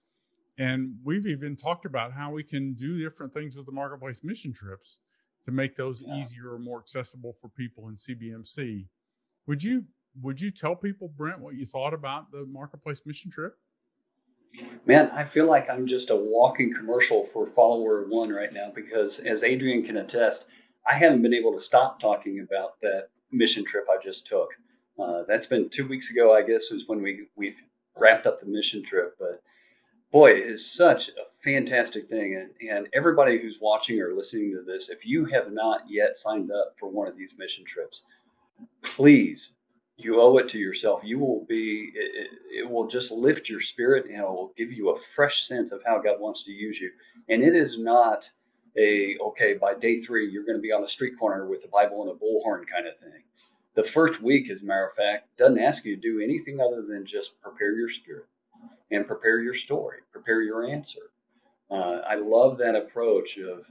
And 0.59 0.95
we've 1.05 1.27
even 1.27 1.57
talked 1.57 1.85
about 1.85 2.13
how 2.13 2.33
we 2.33 2.43
can 2.43 2.75
do 2.75 2.99
different 2.99 3.35
things 3.35 3.57
with 3.57 3.67
the 3.67 3.73
marketplace 3.73 4.23
mission 4.25 4.53
trips 4.53 4.99
to 5.45 5.51
make 5.51 5.77
those 5.77 6.03
yeah. 6.07 6.17
easier 6.17 6.53
or 6.53 6.59
more 6.59 6.79
accessible 6.79 7.37
for 7.41 7.49
people 7.49 7.89
in 7.89 7.95
CBMC. 7.95 8.87
Would 9.47 9.63
you 9.63 9.85
would 10.23 10.41
you 10.41 10.51
tell 10.51 10.75
people, 10.75 11.09
Brent, 11.15 11.41
what 11.41 11.57
you 11.57 11.67
thought 11.67 11.93
about 11.93 12.31
the 12.33 12.47
marketplace 12.47 13.03
mission 13.05 13.31
trip? 13.31 13.55
Man, 14.87 15.11
I 15.11 15.29
feel 15.35 15.47
like 15.47 15.69
I'm 15.71 15.87
just 15.87 16.09
a 16.09 16.17
walking 16.17 16.73
commercial 16.79 17.29
for 17.33 17.49
Follower 17.55 18.07
One 18.09 18.31
right 18.31 18.53
now 18.53 18.73
because, 18.75 19.11
as 19.21 19.43
Adrian 19.43 19.85
can 19.85 19.99
attest, 19.99 20.45
I 20.91 20.97
haven't 20.99 21.21
been 21.21 21.35
able 21.35 21.53
to 21.53 21.67
stop 21.67 22.01
talking 22.01 22.41
about 22.41 22.81
that 22.81 23.09
mission 23.31 23.65
trip 23.71 23.85
I 23.91 24.03
just 24.03 24.21
took. 24.31 24.49
Uh, 24.99 25.25
that's 25.29 25.47
been 25.49 25.69
two 25.77 25.87
weeks 25.87 26.07
ago, 26.11 26.33
I 26.33 26.41
guess, 26.41 26.63
was 26.71 26.83
when 26.87 27.03
we 27.03 27.27
we 27.37 27.55
wrapped 27.99 28.27
up 28.27 28.41
the 28.41 28.47
mission 28.47 28.83
trip. 28.89 29.17
But 29.19 29.43
boy, 30.17 30.31
it 30.31 30.49
is 30.49 30.61
such 30.79 30.97
a 31.21 31.29
fantastic 31.45 32.09
thing. 32.09 32.41
And, 32.41 32.71
and 32.71 32.89
everybody 32.95 33.39
who's 33.39 33.59
watching 33.61 34.01
or 34.01 34.15
listening 34.15 34.57
to 34.57 34.65
this, 34.65 34.81
if 34.89 35.01
you 35.05 35.27
have 35.27 35.53
not 35.53 35.83
yet 35.91 36.17
signed 36.25 36.51
up 36.51 36.73
for 36.81 36.89
one 36.89 37.07
of 37.07 37.19
these 37.19 37.29
mission 37.37 37.65
trips, 37.69 37.95
please, 38.97 39.37
you 39.99 40.19
owe 40.19 40.39
it 40.39 40.49
to 40.53 40.57
yourself. 40.57 41.01
You 41.05 41.19
will 41.19 41.45
be, 41.47 41.93
it, 41.95 42.65
it 42.65 42.71
will 42.71 42.89
just 42.89 43.11
lift 43.11 43.51
your 43.51 43.61
spirit 43.75 44.07
and 44.07 44.17
it 44.17 44.23
will 44.23 44.55
give 44.57 44.73
you 44.73 44.89
a 44.89 45.01
fresh 45.15 45.37
sense 45.51 45.69
of 45.71 45.81
how 45.85 46.01
God 46.01 46.19
wants 46.19 46.41
to 46.47 46.51
use 46.51 46.79
you. 46.81 46.91
And 47.29 47.43
it 47.45 47.55
is 47.55 47.73
not 47.77 48.21
a, 48.79 49.17
okay, 49.21 49.53
by 49.61 49.75
day 49.75 50.01
three, 50.07 50.31
you're 50.31 50.47
going 50.47 50.57
to 50.57 50.63
be 50.63 50.73
on 50.73 50.81
the 50.81 50.95
street 50.95 51.19
corner 51.21 51.47
with 51.47 51.61
the 51.61 51.69
Bible 51.69 52.01
and 52.01 52.11
a 52.11 52.15
bullhorn 52.15 52.65
kind 52.73 52.89
of 52.89 52.97
thing. 53.05 53.21
the 53.75 53.85
first 53.93 54.23
week, 54.23 54.45
as 54.51 54.63
a 54.63 54.65
matter 54.65 54.89
of 54.89 54.97
fact, 54.97 55.29
doesn't 55.37 55.61
ask 55.61 55.85
you 55.85 55.97
to 55.97 56.01
do 56.01 56.25
anything 56.25 56.57
other 56.59 56.81
than 56.89 57.05
just 57.05 57.29
prepare 57.43 57.77
your 57.77 57.91
spirit 58.03 58.25
and 58.91 59.07
prepare 59.07 59.41
your 59.41 59.55
story, 59.65 59.99
prepare 60.13 60.43
your 60.43 60.67
answer. 60.67 61.11
Uh, 61.71 62.01
I 62.09 62.15
love 62.17 62.59
that 62.59 62.77
approach 62.77 63.29
of 63.51 63.65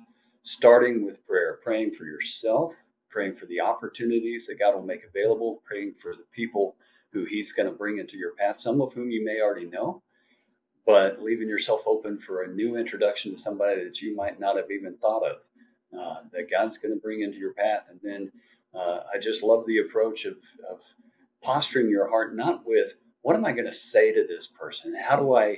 starting 0.57 1.05
with 1.05 1.25
prayer, 1.27 1.59
praying 1.63 1.91
for 1.97 2.05
yourself, 2.05 2.73
praying 3.09 3.37
for 3.39 3.45
the 3.45 3.61
opportunities 3.61 4.41
that 4.47 4.59
God 4.59 4.75
will 4.75 4.85
make 4.85 5.01
available, 5.07 5.61
praying 5.65 5.95
for 6.01 6.13
the 6.13 6.25
people 6.35 6.75
who 7.13 7.25
He's 7.29 7.47
going 7.55 7.69
to 7.69 7.77
bring 7.77 7.99
into 7.99 8.17
your 8.17 8.33
path, 8.35 8.57
some 8.63 8.81
of 8.81 8.91
whom 8.93 9.09
you 9.09 9.23
may 9.23 9.41
already 9.41 9.67
know, 9.67 10.01
but 10.85 11.21
leaving 11.21 11.47
yourself 11.47 11.79
open 11.87 12.19
for 12.27 12.43
a 12.43 12.53
new 12.53 12.75
introduction 12.75 13.31
to 13.31 13.43
somebody 13.43 13.83
that 13.83 14.01
you 14.01 14.15
might 14.15 14.39
not 14.39 14.57
have 14.57 14.69
even 14.69 14.97
thought 14.97 15.23
of, 15.23 15.37
uh, 15.97 16.21
that 16.33 16.51
God's 16.51 16.75
going 16.81 16.93
to 16.93 16.99
bring 17.01 17.21
into 17.21 17.37
your 17.37 17.53
path. 17.53 17.83
And 17.89 17.99
then 18.03 18.31
uh, 18.75 18.99
I 19.13 19.17
just 19.17 19.41
love 19.41 19.63
the 19.65 19.79
approach 19.79 20.19
of, 20.25 20.33
of 20.69 20.79
posturing 21.41 21.89
your 21.89 22.09
heart 22.09 22.35
not 22.35 22.65
with 22.65 22.91
what 23.25 23.35
am 23.35 23.43
I 23.43 23.53
going 23.53 23.65
to 23.65 23.71
say 23.91 24.11
to 24.13 24.21
this 24.21 24.45
person? 24.57 24.93
How 24.95 25.15
do 25.15 25.33
I 25.33 25.55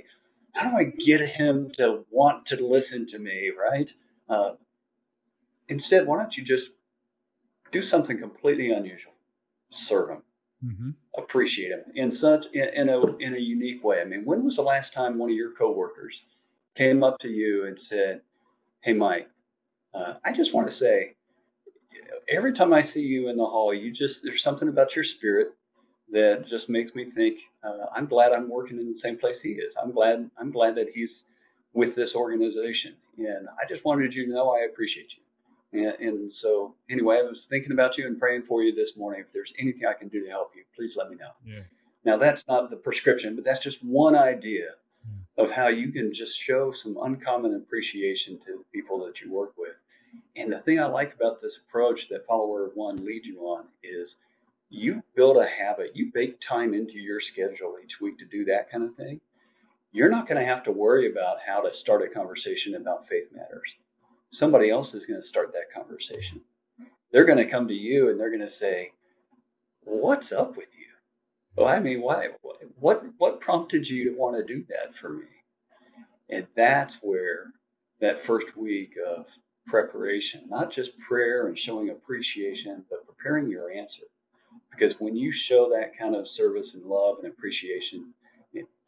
how 0.53 0.69
do 0.69 0.77
I 0.77 0.85
get 0.85 1.19
him 1.37 1.69
to 1.77 2.05
want 2.09 2.47
to 2.47 2.55
listen 2.55 3.07
to 3.11 3.19
me? 3.19 3.51
Right? 3.51 3.87
Uh, 4.29 4.55
instead, 5.67 6.07
why 6.07 6.17
don't 6.17 6.31
you 6.37 6.45
just 6.45 6.71
do 7.73 7.81
something 7.91 8.19
completely 8.19 8.71
unusual? 8.71 9.11
Serve 9.89 10.11
him, 10.11 10.23
mm-hmm. 10.65 10.89
appreciate 11.21 11.71
him 11.71 11.83
in 11.93 12.17
such 12.21 12.45
in, 12.53 12.83
in 12.83 12.89
a 12.89 13.17
in 13.17 13.35
a 13.35 13.39
unique 13.39 13.83
way. 13.83 13.99
I 13.99 14.05
mean, 14.05 14.23
when 14.23 14.45
was 14.45 14.55
the 14.55 14.61
last 14.61 14.93
time 14.95 15.17
one 15.17 15.29
of 15.29 15.35
your 15.35 15.51
coworkers 15.51 16.13
came 16.77 17.03
up 17.03 17.17
to 17.19 17.27
you 17.27 17.65
and 17.67 17.77
said, 17.89 18.21
"Hey, 18.79 18.93
Mike, 18.93 19.29
uh, 19.93 20.13
I 20.23 20.31
just 20.31 20.53
want 20.53 20.69
to 20.69 20.79
say 20.79 21.17
every 22.33 22.57
time 22.57 22.73
I 22.73 22.83
see 22.93 23.01
you 23.01 23.27
in 23.27 23.35
the 23.35 23.45
hall, 23.45 23.73
you 23.73 23.91
just 23.91 24.23
there's 24.23 24.41
something 24.41 24.69
about 24.69 24.95
your 24.95 25.03
spirit 25.17 25.49
that 26.11 26.45
just 26.49 26.69
makes 26.69 26.93
me 26.95 27.11
think 27.15 27.37
uh, 27.63 27.87
I'm 27.95 28.07
glad 28.07 28.31
I'm 28.31 28.49
working 28.49 28.77
in 28.77 28.87
the 28.87 28.99
same 29.03 29.17
place 29.17 29.35
he 29.43 29.49
is. 29.49 29.73
I'm 29.81 29.91
glad 29.91 30.29
I'm 30.39 30.51
glad 30.51 30.75
that 30.75 30.87
he's 30.93 31.09
with 31.73 31.95
this 31.95 32.11
organization, 32.15 32.95
and 33.17 33.47
I 33.49 33.67
just 33.69 33.85
wanted 33.85 34.13
you 34.13 34.25
to 34.25 34.31
know 34.31 34.49
I 34.49 34.65
appreciate 34.71 35.07
you. 35.15 35.23
And, 35.73 36.07
and 36.07 36.31
so 36.41 36.75
anyway, 36.89 37.17
I 37.19 37.23
was 37.23 37.37
thinking 37.49 37.71
about 37.73 37.97
you 37.97 38.07
and 38.07 38.19
praying 38.19 38.43
for 38.47 38.63
you 38.63 38.73
this 38.73 38.89
morning. 38.95 39.21
If 39.21 39.33
there's 39.33 39.51
anything 39.59 39.83
I 39.85 39.97
can 39.97 40.07
do 40.07 40.23
to 40.23 40.29
help 40.29 40.51
you, 40.55 40.63
please 40.75 40.91
let 40.97 41.09
me 41.09 41.17
know. 41.17 41.35
Yeah. 41.45 41.63
Now 42.05 42.17
that's 42.17 42.41
not 42.47 42.69
the 42.69 42.77
prescription, 42.77 43.35
but 43.35 43.43
that's 43.43 43.63
just 43.63 43.77
one 43.83 44.15
idea 44.15 44.69
yeah. 45.03 45.43
of 45.43 45.51
how 45.51 45.67
you 45.67 45.91
can 45.91 46.11
just 46.11 46.31
show 46.47 46.73
some 46.83 46.97
uncommon 47.03 47.55
appreciation 47.55 48.39
to 48.47 48.65
people 48.73 49.05
that 49.05 49.13
you 49.23 49.31
work 49.31 49.53
with 49.57 49.75
and 50.35 50.51
the 50.51 50.59
thing 50.59 50.79
I 50.79 50.85
like 50.85 51.13
about 51.15 51.41
this 51.41 51.51
approach 51.67 51.99
that 52.09 52.25
follower 52.25 52.71
one 52.73 53.05
leads 53.05 53.25
you 53.25 53.39
on 53.41 53.65
is 53.83 54.09
you 54.69 55.01
build 55.15 55.37
a 55.37 55.47
habit, 55.47 55.91
you 55.95 56.11
bake 56.13 56.37
time 56.47 56.73
into 56.73 56.97
your 56.97 57.19
schedule 57.33 57.75
each 57.83 57.93
week 58.01 58.17
to 58.19 58.25
do 58.25 58.45
that 58.45 58.69
kind 58.71 58.83
of 58.83 58.95
thing. 58.95 59.19
You're 59.91 60.11
not 60.11 60.27
going 60.27 60.39
to 60.39 60.47
have 60.47 60.63
to 60.65 60.71
worry 60.71 61.09
about 61.11 61.37
how 61.45 61.61
to 61.61 61.69
start 61.81 62.01
a 62.01 62.13
conversation 62.13 62.75
about 62.79 63.07
faith 63.09 63.27
matters. 63.33 63.69
Somebody 64.39 64.69
else 64.69 64.87
is 64.93 65.03
going 65.07 65.21
to 65.21 65.29
start 65.29 65.53
that 65.53 65.73
conversation. 65.73 66.41
They're 67.11 67.25
going 67.25 67.43
to 67.43 67.49
come 67.49 67.67
to 67.67 67.73
you 67.73 68.09
and 68.09 68.19
they're 68.19 68.29
going 68.29 68.41
to 68.41 68.59
say, 68.59 68.91
"What's 69.85 70.31
up 70.37 70.49
with 70.57 70.67
you?" 70.77 70.87
Well, 71.55 71.67
I 71.67 71.79
mean, 71.79 72.01
why? 72.01 72.27
What 72.79 73.03
what 73.17 73.39
prompted 73.39 73.87
you 73.87 74.11
to 74.11 74.17
want 74.17 74.35
to 74.37 74.53
do 74.53 74.65
that 74.67 74.93
for 75.01 75.09
me? 75.09 75.25
And 76.29 76.45
that's 76.55 76.91
where 77.01 77.45
that 78.01 78.25
first 78.27 78.47
week 78.57 78.91
of 79.09 79.25
preparation, 79.67 80.41
not 80.49 80.73
just 80.73 80.89
prayer 81.07 81.47
and 81.47 81.57
showing 81.65 81.89
appreciation, 81.89 82.83
but 82.89 83.07
preparing 83.07 83.49
your 83.49 83.71
answer. 83.71 84.05
Because 84.77 84.95
when 84.99 85.15
you 85.15 85.33
show 85.49 85.69
that 85.69 85.97
kind 85.97 86.15
of 86.15 86.25
service 86.35 86.67
and 86.73 86.83
love 86.83 87.17
and 87.23 87.31
appreciation 87.31 88.13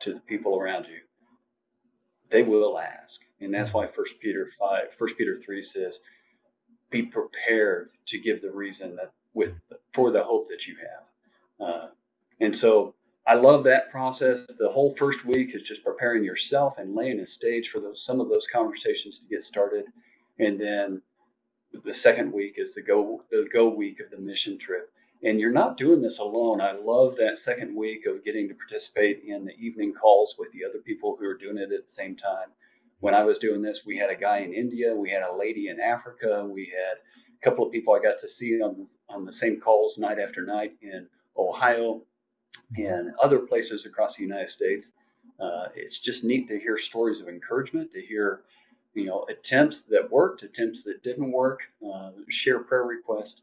to 0.01 0.13
the 0.13 0.19
people 0.21 0.57
around 0.59 0.85
you, 0.85 0.99
they 2.31 2.43
will 2.43 2.77
ask. 2.79 3.13
And 3.41 3.53
that's 3.53 3.73
why 3.73 3.87
First 3.95 4.13
Peter 4.21 4.49
five, 4.59 4.85
First 4.97 5.15
Peter 5.17 5.41
three 5.45 5.65
says, 5.73 5.93
"Be 6.91 7.03
prepared 7.03 7.89
to 8.09 8.19
give 8.19 8.41
the 8.41 8.51
reason 8.51 8.95
that 8.97 9.11
with 9.33 9.53
for 9.95 10.11
the 10.11 10.23
hope 10.23 10.47
that 10.49 10.65
you 10.67 10.75
have." 10.77 11.67
Uh, 11.67 11.87
and 12.39 12.55
so 12.61 12.95
I 13.27 13.35
love 13.35 13.63
that 13.65 13.91
process. 13.91 14.39
The 14.59 14.69
whole 14.69 14.95
first 14.99 15.19
week 15.25 15.49
is 15.53 15.61
just 15.67 15.83
preparing 15.83 16.23
yourself 16.23 16.73
and 16.77 16.95
laying 16.95 17.19
a 17.19 17.27
stage 17.37 17.65
for 17.71 17.79
those 17.79 18.01
some 18.05 18.19
of 18.19 18.29
those 18.29 18.45
conversations 18.53 19.15
to 19.21 19.35
get 19.35 19.45
started 19.49 19.85
and 20.39 20.59
then 20.59 21.01
the 21.73 21.93
second 22.03 22.33
week 22.33 22.55
is 22.57 22.67
the 22.75 22.81
go 22.81 23.21
the 23.31 23.45
go 23.53 23.69
week 23.69 23.99
of 23.99 24.09
the 24.11 24.17
mission 24.17 24.57
trip. 24.65 24.91
And 25.21 25.39
you're 25.39 25.51
not 25.51 25.77
doing 25.77 26.01
this 26.01 26.17
alone. 26.19 26.61
I 26.61 26.71
love 26.71 27.15
that 27.17 27.43
second 27.45 27.75
week 27.75 28.05
of 28.07 28.23
getting 28.23 28.47
to 28.47 28.55
participate 28.55 29.23
in 29.27 29.43
the 29.45 29.55
evening 29.55 29.93
calls 29.93 30.33
with 30.39 30.49
the 30.53 30.63
other 30.67 30.79
people 30.79 31.17
who 31.19 31.25
are 31.25 31.37
doing 31.37 31.57
it 31.57 31.73
at 31.73 31.83
the 31.83 31.97
same 31.97 32.15
time. 32.15 32.49
When 33.01 33.13
I 33.13 33.23
was 33.23 33.35
doing 33.41 33.61
this, 33.61 33.77
we 33.85 33.97
had 33.97 34.09
a 34.09 34.19
guy 34.19 34.39
in 34.39 34.53
India, 34.53 34.95
we 34.95 35.09
had 35.09 35.23
a 35.23 35.37
lady 35.37 35.67
in 35.67 35.79
Africa, 35.79 36.47
we 36.49 36.71
had 36.71 36.99
a 37.41 37.49
couple 37.49 37.65
of 37.65 37.71
people 37.71 37.93
I 37.93 37.99
got 37.99 38.21
to 38.21 38.27
see 38.39 38.61
on 38.61 38.87
on 39.09 39.25
the 39.25 39.33
same 39.41 39.59
calls 39.59 39.93
night 39.97 40.19
after 40.19 40.45
night 40.45 40.73
in 40.81 41.07
Ohio 41.37 42.01
and 42.77 43.11
other 43.21 43.39
places 43.39 43.81
across 43.85 44.11
the 44.17 44.23
United 44.23 44.49
States. 44.55 44.85
Uh, 45.39 45.67
it's 45.75 45.95
just 46.05 46.23
neat 46.23 46.47
to 46.47 46.59
hear 46.59 46.77
stories 46.89 47.19
of 47.21 47.27
encouragement, 47.27 47.91
to 47.93 48.01
hear 48.01 48.41
you 48.93 49.05
know, 49.05 49.25
attempts 49.29 49.77
that 49.89 50.11
worked, 50.11 50.43
attempts 50.43 50.79
that 50.85 51.03
didn't 51.03 51.31
work, 51.31 51.59
uh, 51.85 52.11
share 52.43 52.59
prayer 52.59 52.83
requests. 52.83 53.41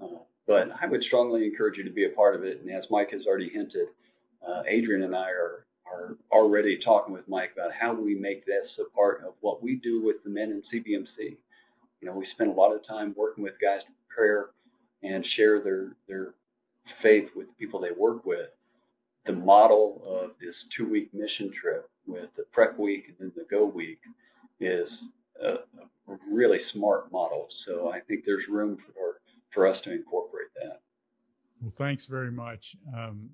Uh, 0.00 0.22
but 0.46 0.68
I 0.80 0.86
would 0.86 1.02
strongly 1.04 1.44
encourage 1.44 1.78
you 1.78 1.84
to 1.84 1.90
be 1.90 2.04
a 2.04 2.10
part 2.10 2.34
of 2.34 2.44
it. 2.44 2.60
And 2.60 2.70
as 2.70 2.84
Mike 2.90 3.10
has 3.12 3.26
already 3.26 3.48
hinted, 3.48 3.88
uh, 4.46 4.62
Adrian 4.68 5.02
and 5.02 5.16
I 5.16 5.30
are, 5.30 5.66
are 5.86 6.16
already 6.30 6.78
talking 6.84 7.14
with 7.14 7.28
Mike 7.28 7.52
about 7.54 7.70
how 7.78 7.94
we 7.94 8.14
make 8.14 8.44
this 8.44 8.66
a 8.78 8.94
part 8.94 9.22
of 9.26 9.34
what 9.40 9.62
we 9.62 9.76
do 9.76 10.02
with 10.02 10.16
the 10.24 10.30
men 10.30 10.50
in 10.50 10.62
CBMC. 10.72 11.36
You 12.00 12.08
know, 12.08 12.14
we 12.14 12.26
spend 12.34 12.50
a 12.50 12.54
lot 12.54 12.74
of 12.74 12.86
time 12.86 13.14
working 13.16 13.42
with 13.42 13.54
guys 13.60 13.80
to 13.80 14.14
prayer 14.14 14.46
and 15.02 15.24
share 15.36 15.62
their, 15.62 15.96
their 16.08 16.34
faith 17.02 17.28
with 17.34 17.46
the 17.46 17.54
people 17.58 17.80
they 17.80 17.92
work 17.96 18.26
with. 18.26 18.50
The 19.26 19.32
model 19.32 20.02
of 20.06 20.30
this 20.40 20.54
two 20.76 20.88
week 20.90 21.12
mission 21.14 21.50
trip 21.58 21.88
with 22.06 22.28
the 22.36 22.44
prep 22.52 22.78
week 22.78 23.04
and 23.08 23.16
then 23.18 23.32
the 23.34 23.46
go 23.50 23.64
week 23.64 23.98
is 24.60 24.88
a, 25.42 26.12
a 26.12 26.18
really 26.30 26.58
smart 26.74 27.10
model. 27.10 27.48
So 27.66 27.90
I 27.90 28.00
think 28.00 28.24
there's 28.26 28.44
room 28.50 28.76
for 28.94 29.20
for 29.54 29.66
us 29.66 29.80
to 29.84 29.92
incorporate 29.92 30.48
that. 30.62 30.80
Well, 31.60 31.72
thanks 31.76 32.06
very 32.06 32.32
much. 32.32 32.76
Um, 32.94 33.30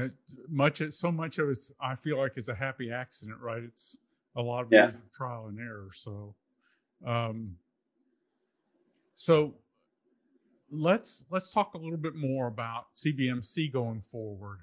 know, 0.00 0.10
much 0.48 0.82
so 0.90 1.12
much 1.12 1.38
of 1.38 1.50
it, 1.50 1.58
I 1.80 1.96
feel 1.96 2.18
like 2.18 2.32
is 2.36 2.48
a 2.48 2.54
happy 2.54 2.90
accident, 2.90 3.38
right? 3.40 3.62
It's 3.62 3.98
a 4.36 4.42
lot 4.42 4.64
of 4.64 4.72
yeah. 4.72 4.84
years 4.84 4.94
of 4.94 5.12
trial 5.12 5.46
and 5.48 5.58
error. 5.58 5.90
So, 5.92 6.34
um, 7.04 7.56
so 9.14 9.54
let's 10.70 11.26
let's 11.30 11.50
talk 11.50 11.74
a 11.74 11.78
little 11.78 11.98
bit 11.98 12.14
more 12.14 12.46
about 12.46 12.86
CBMC 12.96 13.72
going 13.72 14.00
forward. 14.00 14.60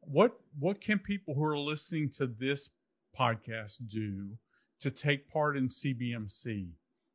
What 0.00 0.32
what 0.58 0.80
can 0.80 0.98
people 0.98 1.34
who 1.34 1.44
are 1.44 1.58
listening 1.58 2.10
to 2.10 2.26
this 2.26 2.70
podcast 3.18 3.86
do 3.86 4.36
to 4.80 4.90
take 4.90 5.30
part 5.30 5.56
in 5.56 5.68
CBMC? 5.68 6.70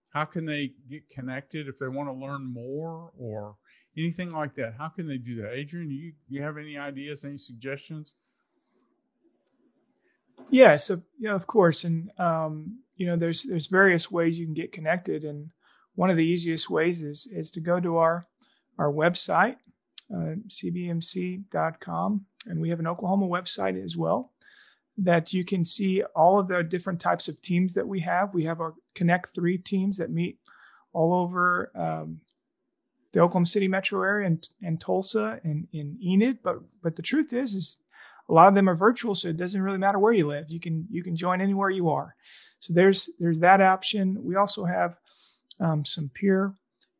How 0.09 0.25
can 0.25 0.45
they 0.45 0.73
get 0.89 1.09
connected 1.09 1.67
if 1.67 1.77
they 1.77 1.87
want 1.87 2.09
to 2.09 2.13
learn 2.13 2.43
more 2.43 3.11
or 3.17 3.55
anything 3.97 4.31
like 4.31 4.55
that? 4.55 4.75
How 4.77 4.89
can 4.89 5.07
they 5.07 5.17
do 5.17 5.41
that? 5.41 5.53
Adrian, 5.53 5.91
you 5.91 6.13
you 6.29 6.41
have 6.41 6.57
any 6.57 6.77
ideas, 6.77 7.25
any 7.25 7.37
suggestions? 7.37 8.13
Yeah, 10.49 10.77
so 10.77 11.01
yeah, 11.19 11.35
of 11.35 11.45
course, 11.47 11.83
and 11.83 12.11
um, 12.19 12.79
you 12.95 13.05
know, 13.05 13.15
there's 13.15 13.43
there's 13.43 13.67
various 13.67 14.09
ways 14.09 14.39
you 14.39 14.45
can 14.45 14.53
get 14.53 14.71
connected, 14.71 15.23
and 15.23 15.49
one 15.95 16.09
of 16.09 16.17
the 16.17 16.25
easiest 16.25 16.69
ways 16.69 17.03
is 17.03 17.27
is 17.31 17.51
to 17.51 17.59
go 17.59 17.79
to 17.79 17.97
our 17.97 18.27
our 18.77 18.91
website, 18.91 19.57
uh, 20.13 20.35
cbmc.com, 20.47 22.25
and 22.45 22.61
we 22.61 22.69
have 22.69 22.79
an 22.79 22.87
Oklahoma 22.87 23.27
website 23.27 23.83
as 23.83 23.97
well 23.97 24.31
that 24.97 25.31
you 25.31 25.45
can 25.45 25.63
see 25.63 26.03
all 26.15 26.39
of 26.39 26.47
the 26.47 26.63
different 26.63 26.99
types 26.99 27.27
of 27.27 27.41
teams 27.41 27.73
that 27.75 27.87
we 27.87 27.99
have. 27.99 28.33
We 28.33 28.43
have 28.45 28.61
our 28.61 28.73
Connect 28.95 29.29
Three 29.29 29.57
teams 29.57 29.97
that 29.97 30.11
meet 30.11 30.39
all 30.93 31.13
over 31.13 31.71
um, 31.75 32.19
the 33.13 33.19
Oklahoma 33.19 33.45
City 33.45 33.67
metro 33.67 34.01
area 34.01 34.27
and, 34.27 34.47
and 34.63 34.81
Tulsa 34.81 35.39
and 35.43 35.67
in 35.73 35.97
Enid. 36.03 36.39
But 36.43 36.57
but 36.81 36.95
the 36.95 37.01
truth 37.01 37.33
is, 37.33 37.53
is 37.53 37.77
a 38.29 38.33
lot 38.33 38.47
of 38.47 38.55
them 38.55 38.69
are 38.69 38.75
virtual, 38.75 39.15
so 39.15 39.29
it 39.29 39.37
doesn't 39.37 39.61
really 39.61 39.77
matter 39.77 39.99
where 39.99 40.13
you 40.13 40.27
live. 40.27 40.45
You 40.49 40.59
can 40.59 40.87
you 40.89 41.03
can 41.03 41.15
join 41.15 41.41
anywhere 41.41 41.69
you 41.69 41.89
are. 41.89 42.15
So 42.59 42.73
there's 42.73 43.09
there's 43.19 43.39
that 43.39 43.61
option. 43.61 44.17
We 44.23 44.35
also 44.35 44.65
have 44.65 44.97
um, 45.59 45.85
some 45.85 46.09
peer 46.13 46.53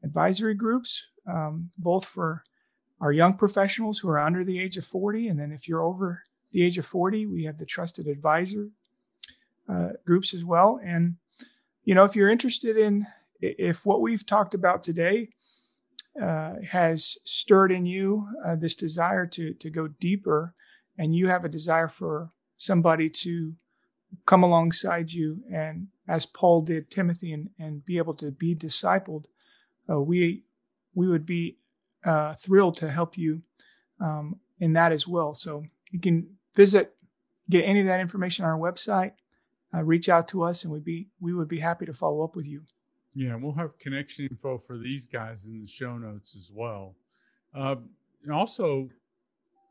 advisory 0.03 0.53
groups, 0.53 1.05
um, 1.27 1.69
both 1.77 2.05
for 2.05 2.43
our 3.01 3.11
young 3.11 3.33
professionals 3.33 3.99
who 3.99 4.09
are 4.09 4.19
under 4.19 4.43
the 4.43 4.59
age 4.59 4.77
of 4.77 4.85
40, 4.85 5.27
and 5.27 5.39
then 5.39 5.51
if 5.51 5.67
you're 5.67 5.83
over 5.83 6.23
the 6.57 6.63
age 6.63 6.79
of 6.79 6.87
40. 6.87 7.27
We 7.27 7.43
have 7.43 7.57
the 7.57 7.67
trusted 7.67 8.07
advisor 8.07 8.69
uh, 9.69 9.89
groups 10.07 10.33
as 10.33 10.43
well. 10.43 10.79
And, 10.83 11.17
you 11.83 11.93
know, 11.93 12.03
if 12.03 12.15
you're 12.15 12.31
interested 12.31 12.77
in, 12.77 13.05
if 13.39 13.85
what 13.85 14.01
we've 14.01 14.25
talked 14.25 14.55
about 14.55 14.81
today 14.81 15.29
uh, 16.19 16.55
has 16.67 17.19
stirred 17.25 17.71
in 17.71 17.85
you 17.85 18.27
uh, 18.43 18.55
this 18.55 18.75
desire 18.75 19.27
to 19.27 19.53
to 19.53 19.69
go 19.69 19.87
deeper, 19.99 20.55
and 20.97 21.13
you 21.13 21.27
have 21.27 21.45
a 21.45 21.49
desire 21.49 21.87
for 21.87 22.31
somebody 22.57 23.07
to 23.07 23.53
come 24.25 24.41
alongside 24.41 25.11
you 25.11 25.39
and 25.53 25.87
as 26.07 26.25
Paul 26.25 26.61
did 26.61 26.89
Timothy 26.89 27.33
and, 27.33 27.49
and 27.59 27.85
be 27.85 27.97
able 27.99 28.15
to 28.15 28.31
be 28.31 28.55
discipled, 28.55 29.25
uh, 29.87 30.01
we 30.01 30.43
we 30.95 31.07
would 31.07 31.27
be 31.27 31.57
uh, 32.03 32.33
thrilled 32.33 32.77
to 32.77 32.89
help 32.89 33.15
you 33.15 33.43
um, 33.99 34.39
in 34.59 34.73
that 34.73 34.91
as 34.91 35.07
well. 35.07 35.35
So 35.35 35.63
you 35.91 35.99
can 35.99 36.36
visit, 36.57 36.93
get 37.49 37.63
any 37.63 37.79
of 37.79 37.87
that 37.87 38.01
information 38.01 38.43
on 38.43 38.51
our 38.51 38.59
website, 38.59 39.13
uh, 39.73 39.83
reach 39.83 40.09
out 40.09 40.27
to 40.29 40.43
us, 40.43 40.65
and 40.65 40.73
we'd 40.73 40.83
be 40.83 41.07
we 41.21 41.33
would 41.33 41.47
be 41.47 41.59
happy 41.59 41.85
to 41.85 41.93
follow 41.93 42.23
up 42.23 42.35
with 42.35 42.45
you. 42.45 42.63
Yeah, 43.13 43.35
we'll 43.35 43.53
have 43.53 43.79
connection 43.79 44.27
info 44.29 44.57
for 44.57 44.77
these 44.77 45.05
guys 45.05 45.45
in 45.45 45.61
the 45.61 45.67
show 45.67 45.97
notes 45.97 46.35
as 46.35 46.51
well. 46.53 46.95
Uh, 47.53 47.77
and 48.23 48.33
also, 48.33 48.89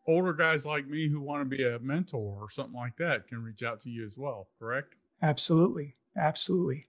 older 0.07 0.33
guys 0.33 0.65
like 0.65 0.87
me 0.87 1.09
who 1.09 1.21
want 1.21 1.49
to 1.49 1.57
be 1.57 1.65
a 1.65 1.79
mentor 1.81 2.39
or 2.41 2.49
something 2.51 2.75
like 2.75 2.97
that 2.97 3.29
can 3.29 3.43
reach 3.43 3.63
out 3.63 3.81
to 3.83 3.91
you 3.91 4.07
as 4.07 4.17
well, 4.17 4.49
correct? 4.59 4.95
Absolutely. 5.23 5.95
Absolutely. 6.17 6.87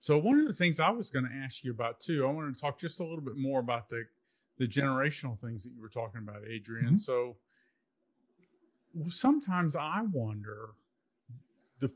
So 0.00 0.18
one 0.18 0.38
of 0.38 0.46
the 0.46 0.52
things 0.52 0.80
I 0.80 0.90
was 0.90 1.10
going 1.10 1.26
to 1.26 1.34
ask 1.44 1.64
you 1.64 1.70
about 1.70 2.00
too, 2.00 2.26
I 2.26 2.30
wanted 2.30 2.54
to 2.54 2.60
talk 2.60 2.78
just 2.78 3.00
a 3.00 3.04
little 3.04 3.20
bit 3.20 3.36
more 3.36 3.60
about 3.60 3.88
the 3.88 4.04
the 4.58 4.66
generational 4.66 5.40
things 5.40 5.64
that 5.64 5.72
you 5.72 5.80
were 5.80 5.88
talking 5.88 6.20
about, 6.20 6.42
Adrian. 6.46 6.86
Mm-hmm. 6.86 6.98
So 6.98 7.36
sometimes 9.08 9.76
I 9.76 10.02
wonder 10.12 10.70
the 11.78 11.90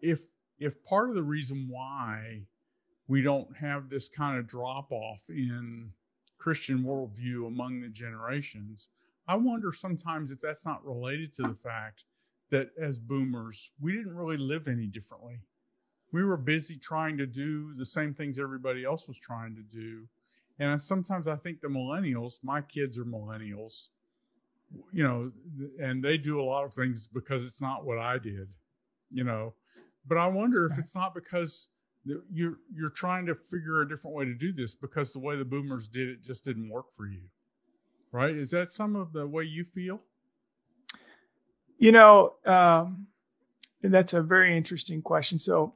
if 0.00 0.28
if 0.58 0.82
part 0.84 1.08
of 1.08 1.14
the 1.14 1.22
reason 1.22 1.68
why 1.70 2.42
we 3.06 3.22
don't 3.22 3.56
have 3.56 3.88
this 3.88 4.08
kind 4.08 4.38
of 4.38 4.46
drop 4.46 4.90
off 4.90 5.22
in 5.28 5.90
Christian 6.38 6.84
worldview 6.84 7.46
among 7.46 7.80
the 7.80 7.88
generations, 7.88 8.88
I 9.26 9.36
wonder 9.36 9.72
sometimes 9.72 10.30
if 10.30 10.40
that's 10.40 10.64
not 10.64 10.84
related 10.84 11.32
to 11.34 11.42
the 11.42 11.56
fact 11.62 12.04
that 12.50 12.70
as 12.80 12.98
boomers, 12.98 13.72
we 13.80 13.92
didn't 13.92 14.16
really 14.16 14.36
live 14.36 14.68
any 14.68 14.86
differently. 14.86 15.40
We 16.12 16.24
were 16.24 16.38
busy 16.38 16.78
trying 16.78 17.18
to 17.18 17.26
do 17.26 17.74
the 17.74 17.84
same 17.84 18.14
things 18.14 18.38
everybody 18.38 18.84
else 18.84 19.06
was 19.06 19.18
trying 19.18 19.54
to 19.56 19.62
do. 19.62 20.06
And 20.58 20.70
I, 20.70 20.76
sometimes 20.76 21.28
I 21.28 21.36
think 21.36 21.60
the 21.60 21.68
millennials, 21.68 22.42
my 22.42 22.62
kids 22.62 22.98
are 22.98 23.04
millennials, 23.04 23.88
you 24.92 25.02
know, 25.02 25.30
and 25.80 26.02
they 26.02 26.18
do 26.18 26.40
a 26.40 26.42
lot 26.42 26.64
of 26.64 26.74
things 26.74 27.06
because 27.06 27.44
it's 27.44 27.60
not 27.60 27.84
what 27.84 27.98
I 27.98 28.18
did, 28.18 28.48
you 29.10 29.24
know. 29.24 29.54
But 30.06 30.18
I 30.18 30.26
wonder 30.26 30.66
if 30.66 30.78
it's 30.78 30.94
not 30.94 31.14
because 31.14 31.68
you're 32.32 32.58
you're 32.74 32.90
trying 32.90 33.26
to 33.26 33.34
figure 33.34 33.82
a 33.82 33.88
different 33.88 34.16
way 34.16 34.24
to 34.24 34.34
do 34.34 34.52
this 34.52 34.74
because 34.74 35.12
the 35.12 35.18
way 35.18 35.36
the 35.36 35.44
boomers 35.44 35.88
did 35.88 36.08
it 36.08 36.22
just 36.22 36.44
didn't 36.44 36.70
work 36.70 36.86
for 36.94 37.06
you, 37.06 37.22
right? 38.12 38.34
Is 38.34 38.50
that 38.50 38.72
some 38.72 38.96
of 38.96 39.12
the 39.12 39.26
way 39.26 39.44
you 39.44 39.64
feel? 39.64 40.00
You 41.78 41.92
know, 41.92 42.34
um, 42.44 43.06
that's 43.82 44.12
a 44.12 44.22
very 44.22 44.56
interesting 44.56 45.00
question. 45.00 45.38
So, 45.38 45.74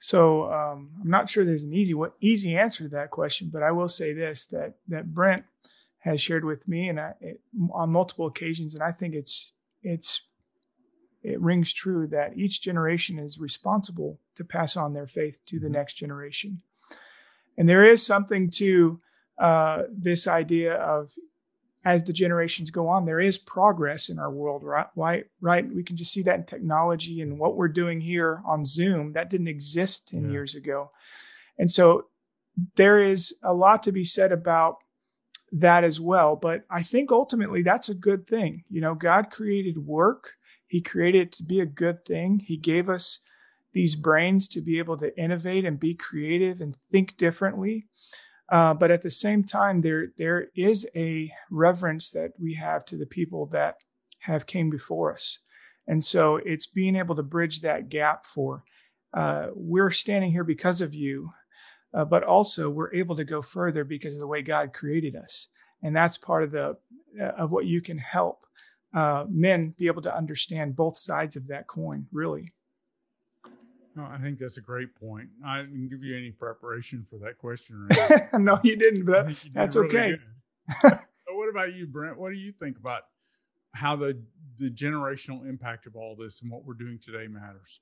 so 0.00 0.52
um, 0.52 0.90
I'm 1.00 1.10
not 1.10 1.30
sure 1.30 1.44
there's 1.44 1.64
an 1.64 1.74
easy 1.74 1.94
what 1.94 2.14
easy 2.20 2.56
answer 2.56 2.84
to 2.84 2.90
that 2.90 3.10
question, 3.10 3.50
but 3.52 3.62
I 3.62 3.70
will 3.70 3.88
say 3.88 4.12
this: 4.12 4.46
that 4.46 4.74
that 4.88 5.12
Brent 5.12 5.44
has 6.04 6.20
shared 6.20 6.44
with 6.44 6.68
me, 6.68 6.88
and 6.88 7.00
I, 7.00 7.14
it, 7.20 7.40
on 7.72 7.90
multiple 7.90 8.26
occasions, 8.26 8.74
and 8.74 8.82
I 8.82 8.92
think 8.92 9.14
it's 9.14 9.52
it's 9.82 10.22
it 11.22 11.40
rings 11.40 11.72
true 11.72 12.06
that 12.08 12.36
each 12.36 12.60
generation 12.60 13.18
is 13.18 13.38
responsible 13.38 14.20
to 14.34 14.44
pass 14.44 14.76
on 14.76 14.92
their 14.92 15.06
faith 15.06 15.40
to 15.46 15.58
the 15.58 15.66
mm-hmm. 15.66 15.74
next 15.74 15.94
generation, 15.94 16.60
and 17.56 17.68
there 17.68 17.84
is 17.84 18.04
something 18.04 18.50
to 18.50 19.00
uh, 19.38 19.84
this 19.90 20.28
idea 20.28 20.74
of 20.74 21.10
as 21.86 22.02
the 22.02 22.12
generations 22.12 22.70
go 22.70 22.88
on, 22.88 23.04
there 23.04 23.20
is 23.20 23.36
progress 23.36 24.08
in 24.08 24.18
our 24.18 24.30
world, 24.30 24.62
right? 24.62 24.86
Right, 24.96 25.24
right. 25.40 25.68
We 25.68 25.82
can 25.82 25.96
just 25.96 26.12
see 26.12 26.22
that 26.22 26.38
in 26.38 26.44
technology 26.44 27.20
and 27.20 27.38
what 27.38 27.56
we're 27.56 27.68
doing 27.68 28.00
here 28.00 28.40
on 28.46 28.64
Zoom. 28.64 29.12
That 29.12 29.28
didn't 29.28 29.48
exist 29.48 30.08
10 30.08 30.24
yeah. 30.24 30.30
years 30.30 30.54
ago. 30.54 30.90
And 31.58 31.70
so 31.70 32.06
there 32.76 33.02
is 33.02 33.36
a 33.42 33.52
lot 33.52 33.82
to 33.82 33.92
be 33.92 34.04
said 34.04 34.32
about 34.32 34.78
that 35.54 35.84
as 35.84 36.00
well. 36.00 36.36
But 36.36 36.64
I 36.70 36.82
think 36.82 37.12
ultimately 37.12 37.62
that's 37.62 37.88
a 37.88 37.94
good 37.94 38.26
thing. 38.26 38.64
You 38.70 38.80
know, 38.80 38.94
God 38.94 39.30
created 39.30 39.78
work, 39.78 40.32
He 40.66 40.80
created 40.80 41.28
it 41.28 41.32
to 41.32 41.44
be 41.44 41.60
a 41.60 41.66
good 41.66 42.04
thing. 42.04 42.40
He 42.40 42.56
gave 42.56 42.88
us 42.88 43.20
these 43.72 43.94
brains 43.96 44.48
to 44.48 44.60
be 44.60 44.78
able 44.78 44.98
to 44.98 45.16
innovate 45.18 45.64
and 45.64 45.80
be 45.80 45.94
creative 45.94 46.60
and 46.60 46.76
think 46.92 47.16
differently. 47.16 47.86
Uh, 48.50 48.74
but 48.74 48.90
at 48.90 49.02
the 49.02 49.10
same 49.10 49.42
time, 49.42 49.80
there 49.80 50.08
there 50.18 50.48
is 50.54 50.86
a 50.94 51.32
reverence 51.50 52.10
that 52.10 52.32
we 52.38 52.54
have 52.54 52.84
to 52.86 52.96
the 52.96 53.06
people 53.06 53.46
that 53.46 53.76
have 54.20 54.46
came 54.46 54.70
before 54.70 55.12
us, 55.12 55.38
and 55.86 56.04
so 56.04 56.36
it's 56.36 56.66
being 56.66 56.96
able 56.96 57.14
to 57.16 57.22
bridge 57.22 57.62
that 57.62 57.88
gap 57.88 58.26
for 58.26 58.62
uh, 59.14 59.48
we're 59.54 59.90
standing 59.90 60.32
here 60.32 60.44
because 60.44 60.80
of 60.80 60.94
you, 60.94 61.32
uh, 61.94 62.04
but 62.04 62.22
also 62.24 62.68
we're 62.68 62.92
able 62.92 63.16
to 63.16 63.24
go 63.24 63.40
further 63.40 63.84
because 63.84 64.14
of 64.14 64.20
the 64.20 64.26
way 64.26 64.42
God 64.42 64.72
created 64.72 65.16
us, 65.16 65.48
and 65.82 65.94
that's 65.94 66.18
part 66.18 66.42
of 66.42 66.50
the 66.50 66.76
uh, 67.20 67.24
of 67.38 67.50
what 67.50 67.66
you 67.66 67.80
can 67.80 67.98
help 67.98 68.46
uh, 68.94 69.24
men 69.28 69.74
be 69.76 69.86
able 69.86 70.02
to 70.02 70.16
understand 70.16 70.76
both 70.76 70.96
sides 70.96 71.36
of 71.36 71.46
that 71.48 71.66
coin, 71.66 72.06
really. 72.12 72.52
No, 73.96 74.04
I 74.10 74.18
think 74.18 74.38
that's 74.38 74.56
a 74.56 74.60
great 74.60 74.94
point. 74.96 75.28
I 75.46 75.62
didn't 75.62 75.88
give 75.88 76.02
you 76.02 76.16
any 76.16 76.30
preparation 76.30 77.06
for 77.08 77.18
that 77.18 77.38
question. 77.38 77.88
no, 78.38 78.58
you 78.64 78.76
didn't, 78.76 79.04
but 79.04 79.28
you 79.44 79.50
that's 79.54 79.76
really 79.76 79.88
okay. 79.88 80.14
so 80.82 80.98
what 81.34 81.48
about 81.48 81.74
you, 81.74 81.86
Brent? 81.86 82.18
What 82.18 82.32
do 82.32 82.38
you 82.38 82.52
think 82.52 82.78
about 82.78 83.02
how 83.74 83.94
the 83.94 84.20
the 84.58 84.70
generational 84.70 85.48
impact 85.48 85.86
of 85.86 85.94
all 85.96 86.16
this 86.16 86.42
and 86.42 86.50
what 86.50 86.64
we're 86.64 86.74
doing 86.74 86.98
today 87.00 87.28
matters? 87.28 87.80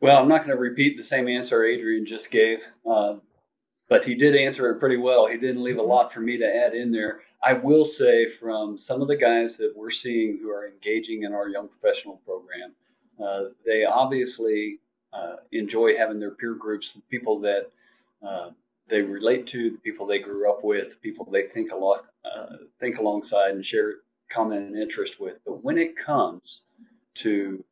Well, 0.00 0.16
I'm 0.16 0.28
not 0.28 0.46
going 0.46 0.56
to 0.56 0.62
repeat 0.62 0.96
the 0.96 1.08
same 1.10 1.26
answer 1.28 1.64
Adrian 1.64 2.06
just 2.06 2.30
gave, 2.30 2.58
uh, 2.88 3.14
but 3.88 4.04
he 4.04 4.14
did 4.14 4.36
answer 4.36 4.70
it 4.70 4.78
pretty 4.78 4.96
well. 4.96 5.26
He 5.26 5.38
didn't 5.38 5.62
leave 5.64 5.78
a 5.78 5.82
lot 5.82 6.12
for 6.12 6.20
me 6.20 6.38
to 6.38 6.44
add 6.44 6.74
in 6.74 6.92
there. 6.92 7.20
I 7.42 7.54
will 7.54 7.90
say 7.98 8.26
from 8.40 8.80
some 8.86 9.02
of 9.02 9.08
the 9.08 9.16
guys 9.16 9.50
that 9.58 9.72
we're 9.74 9.90
seeing 10.02 10.38
who 10.40 10.50
are 10.50 10.68
engaging 10.68 11.22
in 11.24 11.32
our 11.32 11.48
young 11.48 11.68
professional 11.68 12.20
program, 12.24 12.72
uh, 13.22 13.50
they 13.66 13.84
obviously 13.84 14.78
uh, 15.12 15.36
enjoy 15.52 15.96
having 15.98 16.20
their 16.20 16.32
peer 16.32 16.54
groups, 16.54 16.86
the 16.94 17.02
people 17.10 17.40
that 17.40 17.70
uh, 18.26 18.50
they 18.90 18.98
relate 18.98 19.48
to, 19.52 19.70
the 19.70 19.78
people 19.78 20.06
they 20.06 20.18
grew 20.20 20.48
up 20.50 20.62
with, 20.62 20.86
people 21.02 21.28
they 21.30 21.44
think 21.54 21.70
a 21.72 21.76
lot, 21.76 22.06
uh, 22.24 22.56
think 22.80 22.98
alongside 22.98 23.50
and 23.50 23.64
share 23.66 23.94
common 24.34 24.76
interest 24.80 25.12
with. 25.18 25.34
But 25.44 25.64
when 25.64 25.78
it 25.78 25.94
comes 26.04 26.42
to 27.22 27.64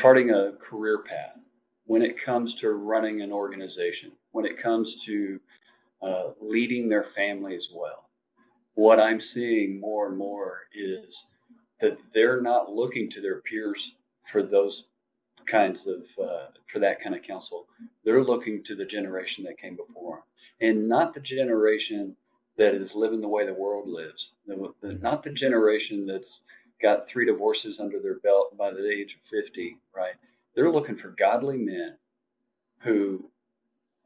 charting 0.00 0.30
a 0.30 0.52
career 0.68 1.02
path, 1.08 1.40
when 1.86 2.02
it 2.02 2.16
comes 2.24 2.52
to 2.60 2.70
running 2.70 3.22
an 3.22 3.32
organization, 3.32 4.12
when 4.32 4.46
it 4.46 4.62
comes 4.62 4.88
to 5.06 5.40
uh, 6.02 6.30
leading 6.40 6.88
their 6.88 7.06
families 7.16 7.62
well. 7.74 8.08
What 8.74 8.98
I'm 8.98 9.20
seeing 9.34 9.80
more 9.80 10.08
and 10.08 10.16
more 10.16 10.60
is 10.74 11.04
that 11.80 11.96
they're 12.12 12.40
not 12.40 12.70
looking 12.70 13.08
to 13.14 13.20
their 13.20 13.40
peers 13.42 13.78
for 14.32 14.42
those 14.42 14.72
kinds 15.50 15.78
of 15.86 16.24
uh, 16.24 16.46
for 16.72 16.78
that 16.80 17.02
kind 17.02 17.14
of 17.14 17.22
counsel. 17.26 17.66
They're 18.04 18.24
looking 18.24 18.62
to 18.66 18.74
the 18.74 18.84
generation 18.84 19.44
that 19.44 19.60
came 19.60 19.76
before 19.76 20.16
them, 20.60 20.68
and 20.68 20.88
not 20.88 21.14
the 21.14 21.20
generation 21.20 22.16
that 22.56 22.74
is 22.74 22.88
living 22.94 23.20
the 23.20 23.28
way 23.28 23.46
the 23.46 23.54
world 23.54 23.88
lives. 23.88 24.18
The, 24.46 24.98
not 25.00 25.24
the 25.24 25.30
generation 25.30 26.06
that's 26.06 26.24
got 26.82 27.06
three 27.12 27.26
divorces 27.26 27.76
under 27.80 28.00
their 28.00 28.18
belt 28.20 28.56
by 28.56 28.70
the 28.70 28.88
age 28.88 29.08
of 29.14 29.44
50, 29.46 29.76
right? 29.94 30.14
They're 30.54 30.70
looking 30.70 30.98
for 30.98 31.14
godly 31.18 31.58
men 31.58 31.96
who 32.82 33.24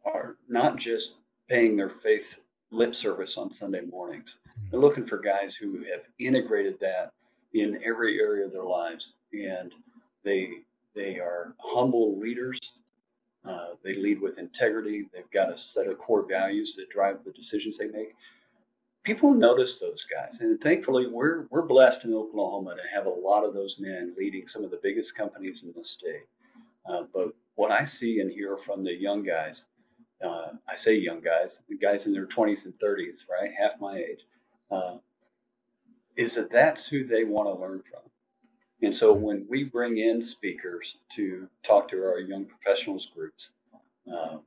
are 0.04 0.36
not 0.48 0.76
just 0.76 1.04
paying 1.48 1.76
their 1.76 1.92
faith 2.02 2.22
lip 2.70 2.92
service 3.02 3.30
on 3.36 3.50
Sunday 3.58 3.82
mornings. 3.90 4.28
They're 4.70 4.80
looking 4.80 5.06
for 5.06 5.18
guys 5.18 5.50
who 5.60 5.78
have 5.78 6.02
integrated 6.18 6.78
that 6.80 7.12
in 7.54 7.80
every 7.84 8.20
area 8.20 8.46
of 8.46 8.52
their 8.52 8.64
lives, 8.64 9.02
and 9.32 9.72
they 10.24 10.48
they 10.94 11.18
are 11.18 11.54
humble 11.58 12.18
leaders. 12.18 12.58
Uh, 13.48 13.68
they 13.84 13.94
lead 13.94 14.20
with 14.20 14.36
integrity. 14.36 15.06
They've 15.12 15.30
got 15.32 15.48
a 15.48 15.56
set 15.74 15.86
of 15.86 15.98
core 15.98 16.26
values 16.28 16.70
that 16.76 16.90
drive 16.92 17.18
the 17.24 17.32
decisions 17.32 17.76
they 17.78 17.86
make. 17.86 18.14
People 19.08 19.32
notice 19.34 19.70
those 19.80 19.98
guys, 20.14 20.38
and 20.40 20.60
thankfully, 20.60 21.06
we're 21.10 21.46
we're 21.50 21.66
blessed 21.66 22.04
in 22.04 22.14
Oklahoma 22.14 22.76
to 22.76 22.82
have 22.94 23.06
a 23.06 23.10
lot 23.10 23.44
of 23.44 23.54
those 23.54 23.74
men 23.80 24.14
leading 24.18 24.44
some 24.52 24.64
of 24.64 24.70
the 24.70 24.80
biggest 24.82 25.08
companies 25.16 25.56
in 25.62 25.68
the 25.68 25.84
state. 25.98 26.26
Uh, 26.88 27.04
but 27.14 27.34
what 27.56 27.72
I 27.72 27.88
see 28.00 28.20
and 28.20 28.30
hear 28.30 28.58
from 28.66 28.84
the 28.84 28.92
young 28.92 29.24
guys 29.24 29.54
uh, 30.24 30.52
I 30.68 30.74
say 30.84 30.96
young 30.96 31.20
guys, 31.20 31.50
the 31.68 31.76
guys 31.76 32.00
in 32.06 32.12
their 32.12 32.26
20s 32.26 32.64
and 32.64 32.74
30s, 32.82 33.18
right, 33.30 33.50
half 33.58 33.80
my 33.80 33.96
age, 33.98 34.20
uh, 34.70 34.96
is 36.16 36.30
that 36.36 36.48
that's 36.52 36.80
who 36.90 37.06
they 37.06 37.24
want 37.24 37.46
to 37.46 37.60
learn 37.60 37.82
from. 37.90 38.02
And 38.82 38.94
so 39.00 39.12
when 39.12 39.46
we 39.48 39.64
bring 39.64 39.98
in 39.98 40.28
speakers 40.36 40.86
to 41.16 41.48
talk 41.66 41.90
to 41.90 41.96
our 41.98 42.20
young 42.20 42.46
professionals 42.46 43.06
groups, 43.14 43.42
uh, 44.12 44.38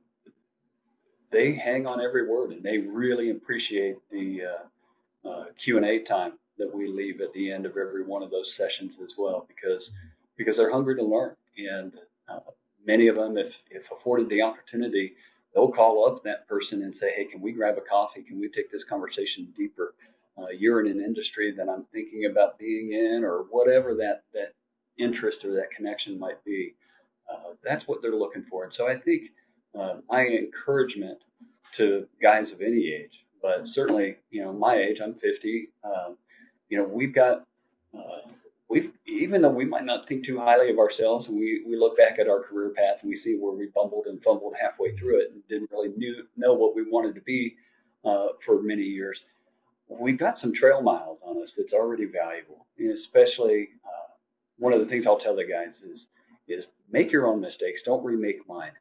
they 1.32 1.54
hang 1.56 1.86
on 1.86 2.00
every 2.00 2.28
word 2.28 2.52
and 2.52 2.62
they 2.62 2.78
really 2.78 3.30
appreciate 3.30 3.96
the 4.10 4.40
uh, 5.24 5.28
uh, 5.28 5.44
Q&A 5.64 6.04
time 6.04 6.32
that 6.58 6.72
we 6.72 6.88
leave 6.88 7.20
at 7.20 7.32
the 7.32 7.50
end 7.50 7.66
of 7.66 7.72
every 7.72 8.04
one 8.04 8.22
of 8.22 8.30
those 8.30 8.46
sessions 8.56 8.92
as 9.02 9.10
well 9.18 9.46
because 9.48 9.82
because 10.36 10.54
they're 10.56 10.72
hungry 10.72 10.96
to 10.96 11.02
learn. 11.02 11.34
And 11.56 11.92
uh, 12.28 12.50
many 12.86 13.08
of 13.08 13.16
them 13.16 13.36
if 13.36 13.52
if 13.70 13.82
afforded 13.98 14.28
the 14.28 14.42
opportunity 14.42 15.12
they'll 15.54 15.72
call 15.72 16.06
up 16.06 16.22
that 16.24 16.46
person 16.48 16.82
and 16.82 16.94
say 17.00 17.12
hey 17.16 17.24
can 17.24 17.40
we 17.40 17.52
grab 17.52 17.76
a 17.78 17.88
coffee? 17.88 18.22
Can 18.22 18.38
we 18.38 18.48
take 18.48 18.70
this 18.70 18.82
conversation 18.88 19.52
deeper? 19.56 19.94
Uh, 20.38 20.48
you're 20.56 20.84
in 20.84 20.90
an 20.90 21.02
industry 21.04 21.52
that 21.56 21.68
I'm 21.68 21.84
thinking 21.92 22.26
about 22.30 22.58
being 22.58 22.92
in 22.92 23.22
or 23.24 23.44
whatever 23.50 23.94
that 23.94 24.24
that 24.34 24.54
interest 24.98 25.38
or 25.44 25.52
that 25.54 25.70
connection 25.74 26.18
might 26.18 26.42
be. 26.44 26.74
Uh, 27.30 27.54
that's 27.64 27.82
what 27.86 28.02
they're 28.02 28.16
looking 28.16 28.44
for. 28.50 28.64
And 28.64 28.72
so 28.76 28.86
I 28.86 28.96
think 28.96 29.30
uh, 29.78 29.94
my 30.08 30.22
encouragement 30.22 31.18
to 31.76 32.06
guys 32.20 32.44
of 32.52 32.60
any 32.60 32.92
age 32.92 33.12
but 33.40 33.64
certainly 33.74 34.16
you 34.30 34.42
know 34.42 34.52
my 34.52 34.74
age 34.76 34.98
I'm 35.02 35.14
50 35.14 35.68
um, 35.84 36.16
you 36.72 36.78
know, 36.78 36.84
we've 36.84 37.14
got, 37.14 37.44
uh, 37.94 38.32
we've, 38.70 38.90
even 39.06 39.42
though 39.42 39.50
we 39.50 39.66
might 39.66 39.84
not 39.84 40.08
think 40.08 40.24
too 40.24 40.38
highly 40.38 40.70
of 40.70 40.78
ourselves, 40.78 41.28
we, 41.28 41.62
we 41.68 41.76
look 41.76 41.98
back 41.98 42.18
at 42.18 42.28
our 42.28 42.40
career 42.40 42.70
path 42.70 42.96
and 43.02 43.10
we 43.10 43.20
see 43.22 43.36
where 43.38 43.52
we 43.52 43.68
bumbled 43.74 44.06
and 44.06 44.22
fumbled 44.22 44.54
halfway 44.58 44.96
through 44.96 45.20
it 45.20 45.32
and 45.32 45.46
didn't 45.50 45.70
really 45.70 45.90
knew, 45.98 46.24
know 46.34 46.54
what 46.54 46.74
we 46.74 46.82
wanted 46.90 47.14
to 47.14 47.20
be 47.20 47.54
uh, 48.06 48.28
for 48.46 48.62
many 48.62 48.80
years. 48.80 49.18
We've 49.86 50.18
got 50.18 50.36
some 50.40 50.54
trail 50.58 50.80
miles 50.80 51.18
on 51.22 51.42
us 51.42 51.50
that's 51.58 51.74
already 51.74 52.06
valuable, 52.06 52.64
and 52.78 52.96
especially 53.04 53.68
uh, 53.84 54.08
one 54.58 54.72
of 54.72 54.80
the 54.80 54.86
things 54.86 55.04
I'll 55.06 55.18
tell 55.18 55.36
the 55.36 55.44
guys 55.44 55.74
is 55.84 56.00
is 56.48 56.64
make 56.90 57.12
your 57.12 57.26
own 57.26 57.42
mistakes. 57.42 57.80
Don't 57.84 58.02
remake 58.02 58.48
mine, 58.48 58.72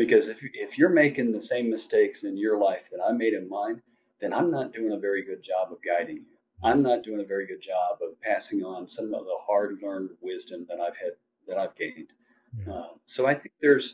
because 0.00 0.24
if 0.24 0.38
if 0.54 0.78
you're 0.78 0.88
making 0.88 1.30
the 1.30 1.44
same 1.50 1.70
mistakes 1.70 2.20
in 2.22 2.38
your 2.38 2.58
life 2.58 2.88
that 2.90 3.04
I 3.06 3.12
made 3.12 3.34
in 3.34 3.46
mine, 3.50 3.82
then 4.22 4.32
I'm 4.32 4.50
not 4.50 4.72
doing 4.72 4.92
a 4.92 4.98
very 4.98 5.22
good 5.22 5.44
job 5.44 5.70
of 5.70 5.78
guiding 5.84 6.24
you. 6.24 6.36
I'm 6.64 6.82
not 6.82 7.04
doing 7.04 7.20
a 7.20 7.28
very 7.28 7.46
good 7.46 7.60
job 7.60 7.98
of 8.00 8.18
passing 8.22 8.62
on 8.62 8.88
some 8.96 9.12
of 9.12 9.24
the 9.24 9.38
hard-learned 9.46 10.08
wisdom 10.22 10.66
that 10.68 10.80
I've 10.80 10.96
had 10.96 11.12
that 11.48 11.58
I've 11.58 11.76
gained. 11.76 12.08
Yeah. 12.56 12.72
Uh, 12.72 12.88
so 13.14 13.26
I 13.26 13.34
think 13.34 13.52
there's 13.60 13.84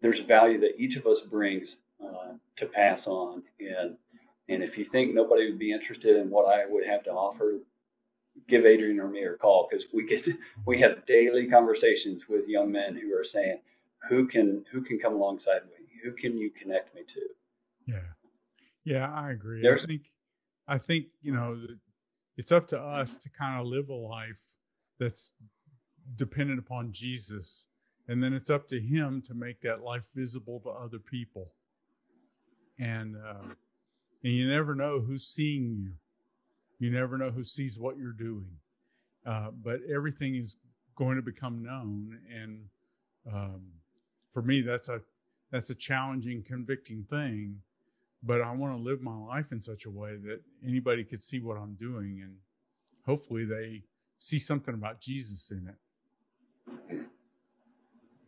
there's 0.00 0.20
value 0.28 0.60
that 0.60 0.78
each 0.78 0.96
of 0.96 1.04
us 1.06 1.18
brings 1.28 1.66
uh, 2.00 2.34
to 2.58 2.66
pass 2.66 3.00
on, 3.06 3.42
and 3.58 3.96
and 4.48 4.62
if 4.62 4.78
you 4.78 4.86
think 4.92 5.14
nobody 5.14 5.50
would 5.50 5.58
be 5.58 5.72
interested 5.72 6.14
in 6.14 6.30
what 6.30 6.46
I 6.46 6.62
would 6.68 6.86
have 6.86 7.02
to 7.04 7.10
offer, 7.10 7.58
give 8.48 8.64
Adrian 8.64 9.00
or 9.00 9.08
me 9.08 9.24
a 9.24 9.34
call 9.34 9.66
because 9.68 9.84
we 9.92 10.06
get 10.06 10.22
we 10.64 10.80
have 10.80 11.04
daily 11.06 11.48
conversations 11.50 12.22
with 12.28 12.46
young 12.46 12.70
men 12.70 12.94
who 12.94 13.12
are 13.18 13.26
saying, 13.34 13.58
who 14.08 14.26
can 14.26 14.64
who 14.72 14.82
can 14.82 14.98
come 14.98 15.14
alongside 15.14 15.62
me, 15.66 15.86
who 16.02 16.12
can 16.12 16.36
you 16.36 16.50
connect 16.50 16.94
me 16.94 17.02
to? 17.02 17.92
Yeah, 17.92 17.98
yeah, 18.84 19.12
I 19.12 19.30
agree. 19.32 19.62
There's, 19.62 19.82
I 19.82 19.86
think 19.86 20.02
I 20.68 20.78
think 20.78 21.06
you 21.22 21.34
know 21.34 21.58
it's 22.36 22.52
up 22.52 22.68
to 22.68 22.80
us 22.80 23.16
to 23.16 23.28
kind 23.30 23.60
of 23.60 23.66
live 23.66 23.88
a 23.88 23.94
life 23.94 24.42
that's 24.98 25.34
dependent 26.16 26.58
upon 26.58 26.92
Jesus. 26.92 27.66
And 28.08 28.22
then 28.22 28.32
it's 28.32 28.50
up 28.50 28.68
to 28.68 28.80
him 28.80 29.22
to 29.26 29.34
make 29.34 29.60
that 29.62 29.82
life 29.82 30.06
visible 30.14 30.60
to 30.60 30.70
other 30.70 30.98
people. 30.98 31.52
And, 32.78 33.16
uh, 33.16 33.54
and 34.24 34.32
you 34.32 34.48
never 34.48 34.74
know 34.74 35.00
who's 35.00 35.26
seeing 35.26 35.76
you. 35.76 35.92
You 36.78 36.90
never 36.90 37.18
know 37.18 37.30
who 37.30 37.44
sees 37.44 37.78
what 37.78 37.98
you're 37.98 38.12
doing. 38.12 38.56
Uh, 39.26 39.50
but 39.50 39.80
everything 39.94 40.34
is 40.34 40.56
going 40.96 41.16
to 41.16 41.22
become 41.22 41.62
known. 41.62 42.18
And 42.34 42.64
um, 43.30 43.62
for 44.32 44.42
me, 44.42 44.60
that's 44.62 44.88
a 44.88 45.00
that's 45.50 45.70
a 45.70 45.74
challenging, 45.74 46.44
convicting 46.46 47.04
thing 47.10 47.62
but 48.22 48.40
I 48.40 48.52
want 48.52 48.76
to 48.76 48.82
live 48.82 49.00
my 49.00 49.16
life 49.16 49.52
in 49.52 49.60
such 49.60 49.86
a 49.86 49.90
way 49.90 50.16
that 50.24 50.40
anybody 50.66 51.04
could 51.04 51.22
see 51.22 51.40
what 51.40 51.56
I'm 51.56 51.74
doing 51.74 52.20
and 52.22 52.36
hopefully 53.06 53.44
they 53.44 53.84
see 54.18 54.38
something 54.38 54.74
about 54.74 55.00
Jesus 55.00 55.50
in 55.50 55.68
it. 55.68 57.06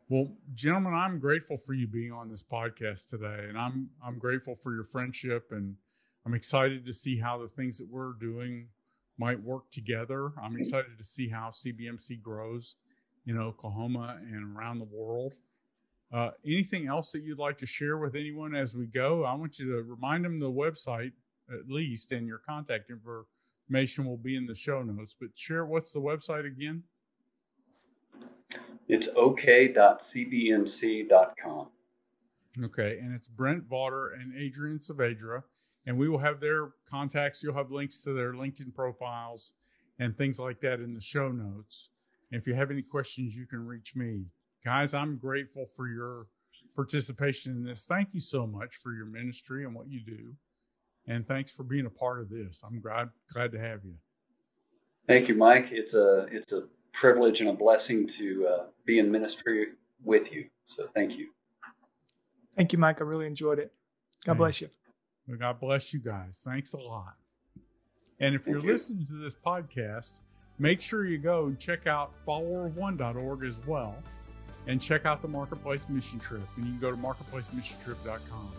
Well, 0.09 0.29
gentlemen, 0.55 0.95
I'm 0.95 1.19
grateful 1.19 1.57
for 1.57 1.75
you 1.75 1.87
being 1.87 2.13
on 2.13 2.29
this 2.31 2.43
podcast 2.43 3.09
today 3.09 3.47
and 3.49 3.59
I'm 3.59 3.91
I'm 4.05 4.19
grateful 4.19 4.55
for 4.55 4.75
your 4.75 4.85
friendship 4.85 5.49
and 5.51 5.77
I'm 6.25 6.35
excited 6.35 6.87
to 6.87 6.93
see 6.93 7.19
how 7.19 7.39
the 7.39 7.49
things 7.49 7.79
that 7.79 7.89
we're 7.91 8.13
doing 8.13 8.69
might 9.19 9.43
work 9.43 9.71
together. 9.71 10.33
I'm 10.41 10.57
excited 10.57 10.97
to 10.99 11.05
see 11.05 11.29
how 11.29 11.51
CBMC 11.51 12.23
grows 12.23 12.77
in 13.27 13.39
Oklahoma 13.39 14.19
and 14.21 14.57
around 14.57 14.79
the 14.79 14.89
world. 14.91 15.35
Uh, 16.13 16.31
anything 16.45 16.87
else 16.89 17.11
that 17.13 17.23
you'd 17.23 17.39
like 17.39 17.57
to 17.57 17.67
share 17.67 17.97
with 17.97 18.15
anyone 18.15 18.55
as 18.55 18.75
we 18.75 18.87
go? 18.87 19.25
I 19.25 19.35
want 19.35 19.59
you 19.59 19.73
to 19.73 19.83
remind 19.83 20.25
them 20.25 20.39
the 20.39 20.51
website 20.51 21.13
at 21.51 21.69
least, 21.69 22.13
and 22.13 22.27
your 22.27 22.39
contact 22.39 22.91
information 22.91 24.05
will 24.05 24.19
be 24.19 24.37
in 24.37 24.47
the 24.47 24.55
show 24.55 24.83
notes. 24.83 25.17
But 25.19 25.31
share 25.35 25.65
what's 25.65 25.93
the 25.93 26.01
website 26.01 26.47
again? 26.47 26.83
It's 28.89 29.07
ok.cbmc.com. 29.17 29.99
Okay, 32.63 32.99
and 32.99 33.15
it's 33.15 33.29
Brent 33.29 33.65
Vaughter 33.65 34.09
and 34.09 34.37
Adrian 34.37 34.79
Saavedra, 34.79 35.43
and 35.87 35.97
we 35.97 36.11
will 36.11 36.19
have 36.19 36.41
their 36.41 36.73
contacts. 36.89 37.43
You'll 37.43 37.55
have 37.55 37.71
links 37.71 38.03
to 38.03 38.13
their 38.13 38.35
LinkedIn 38.35 38.75
profiles 38.75 39.55
and 39.99 40.15
things 40.15 40.39
like 40.39 40.61
that 40.61 40.81
in 40.81 40.93
the 40.93 41.01
show 41.01 41.31
notes. 41.31 41.89
And 42.31 42.39
if 42.39 42.47
you 42.47 42.53
have 42.55 42.71
any 42.71 42.83
questions, 42.83 43.35
you 43.35 43.47
can 43.47 43.67
reach 43.67 43.97
me 43.97 44.27
guys, 44.65 44.95
I'm 44.95 45.17
grateful 45.17 45.67
for 45.67 45.89
your 45.89 46.27
participation 46.75 47.53
in 47.53 47.65
this. 47.65 47.85
Thank 47.85 48.09
you 48.13 48.21
so 48.21 48.47
much 48.47 48.77
for 48.77 48.93
your 48.93 49.07
ministry 49.07 49.65
and 49.65 49.75
what 49.75 49.89
you 49.89 50.01
do. 50.01 50.35
And 51.07 51.27
thanks 51.27 51.53
for 51.53 51.65
being 51.65 51.87
a 51.87 51.91
part 51.91 52.21
of 52.21 52.31
this. 52.31 52.63
I'm 52.65 52.81
glad 52.81 53.11
glad 53.33 53.53
to 53.53 53.59
have 53.59 53.85
you. 53.85 53.95
Thank 55.09 55.29
you, 55.29 55.35
Mike. 55.35 55.67
It's 55.71 55.93
a 55.95 56.27
it's 56.31 56.53
a 56.53 56.63
privilege 57.01 57.41
and 57.41 57.49
a 57.49 57.53
blessing 57.53 58.09
to 58.19 58.47
uh, 58.47 58.65
be 58.87 58.99
in 59.01 59.11
ministry 59.11 59.69
with 60.05 60.23
you. 60.31 60.45
So 60.77 60.85
thank 60.95 61.19
you. 61.19 61.29
Thank 62.57 62.73
you, 62.73 62.79
Mike. 62.79 63.01
I 63.01 63.05
really 63.05 63.27
enjoyed 63.27 63.59
it. 63.59 63.73
God 64.25 64.39
bless 64.39 64.61
you. 64.61 64.69
Well, 65.27 65.39
God 65.39 65.59
bless 65.59 65.93
you 65.93 66.01
guys. 66.01 66.41
Thanks 66.45 66.73
a 66.75 66.79
lot. 66.79 67.15
And 68.21 68.37
if 68.37 68.47
you're 68.47 68.61
you. 68.61 68.71
listening 68.71 69.05
to 69.07 69.15
this 69.15 69.35
podcast, 69.35 70.21
make 70.61 70.81
sure 70.81 71.05
you 71.05 71.19
go 71.19 71.47
and 71.47 71.59
check 71.59 71.89
out 71.89 72.13
followerofone.org 72.27 73.45
as 73.45 73.61
well 73.67 73.97
and 74.67 74.81
check 74.81 75.07
out 75.07 75.23
the 75.23 75.29
Marketplace 75.29 75.87
Mission 75.89 76.19
Trip. 76.19 76.43
And 76.57 76.65
you 76.65 76.73
can 76.73 76.81
go 76.81 76.91
to 76.91 76.97
marketplacemissiontrip.com. 76.97 78.53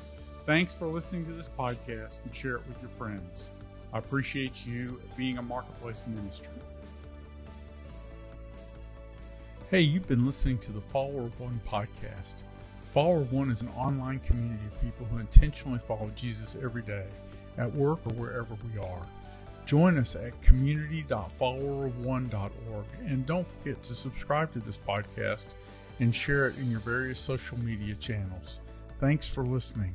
Thanks 0.46 0.74
for 0.74 0.88
listening 0.88 1.26
to 1.28 1.34
this 1.34 1.50
podcast 1.58 2.24
and 2.26 2.36
share 2.36 2.56
it 2.56 2.68
with 2.68 2.82
your 2.82 2.92
friends. 2.92 3.50
I 3.94 4.00
appreciate 4.00 4.66
you 4.66 5.00
being 5.16 5.38
a 5.38 5.42
Marketplace 5.42 6.04
ministry. 6.08 6.50
Hey, 9.70 9.82
you've 9.82 10.08
been 10.08 10.26
listening 10.26 10.58
to 10.60 10.72
the 10.72 10.82
Follower 10.82 11.22
of 11.22 11.40
One 11.40 11.60
podcast. 11.68 12.44
Follower 12.92 13.22
of 13.22 13.34
One 13.34 13.50
is 13.50 13.62
an 13.62 13.70
online 13.70 14.20
community 14.20 14.64
of 14.68 14.80
people 14.82 15.08
who 15.08 15.18
intentionally 15.20 15.80
follow 15.80 16.12
Jesus 16.16 16.56
every 16.62 16.84
day, 16.84 17.06
at 17.58 17.74
work 17.74 18.00
or 18.06 18.14
wherever 18.14 18.56
we 18.72 18.80
are. 18.80 19.02
Join 19.66 19.98
us 19.98 20.16
at 20.16 20.40
community.followerofone.org 20.42 22.86
and 23.06 23.26
don't 23.26 23.48
forget 23.48 23.82
to 23.84 23.96
subscribe 23.96 24.52
to 24.54 24.60
this 24.60 24.78
podcast 24.78 25.56
and 26.00 26.14
share 26.14 26.48
it 26.48 26.58
in 26.58 26.70
your 26.70 26.80
various 26.80 27.20
social 27.20 27.58
media 27.60 27.96
channels. 27.96 28.62
Thanks 29.00 29.28
for 29.28 29.44
listening. 29.44 29.94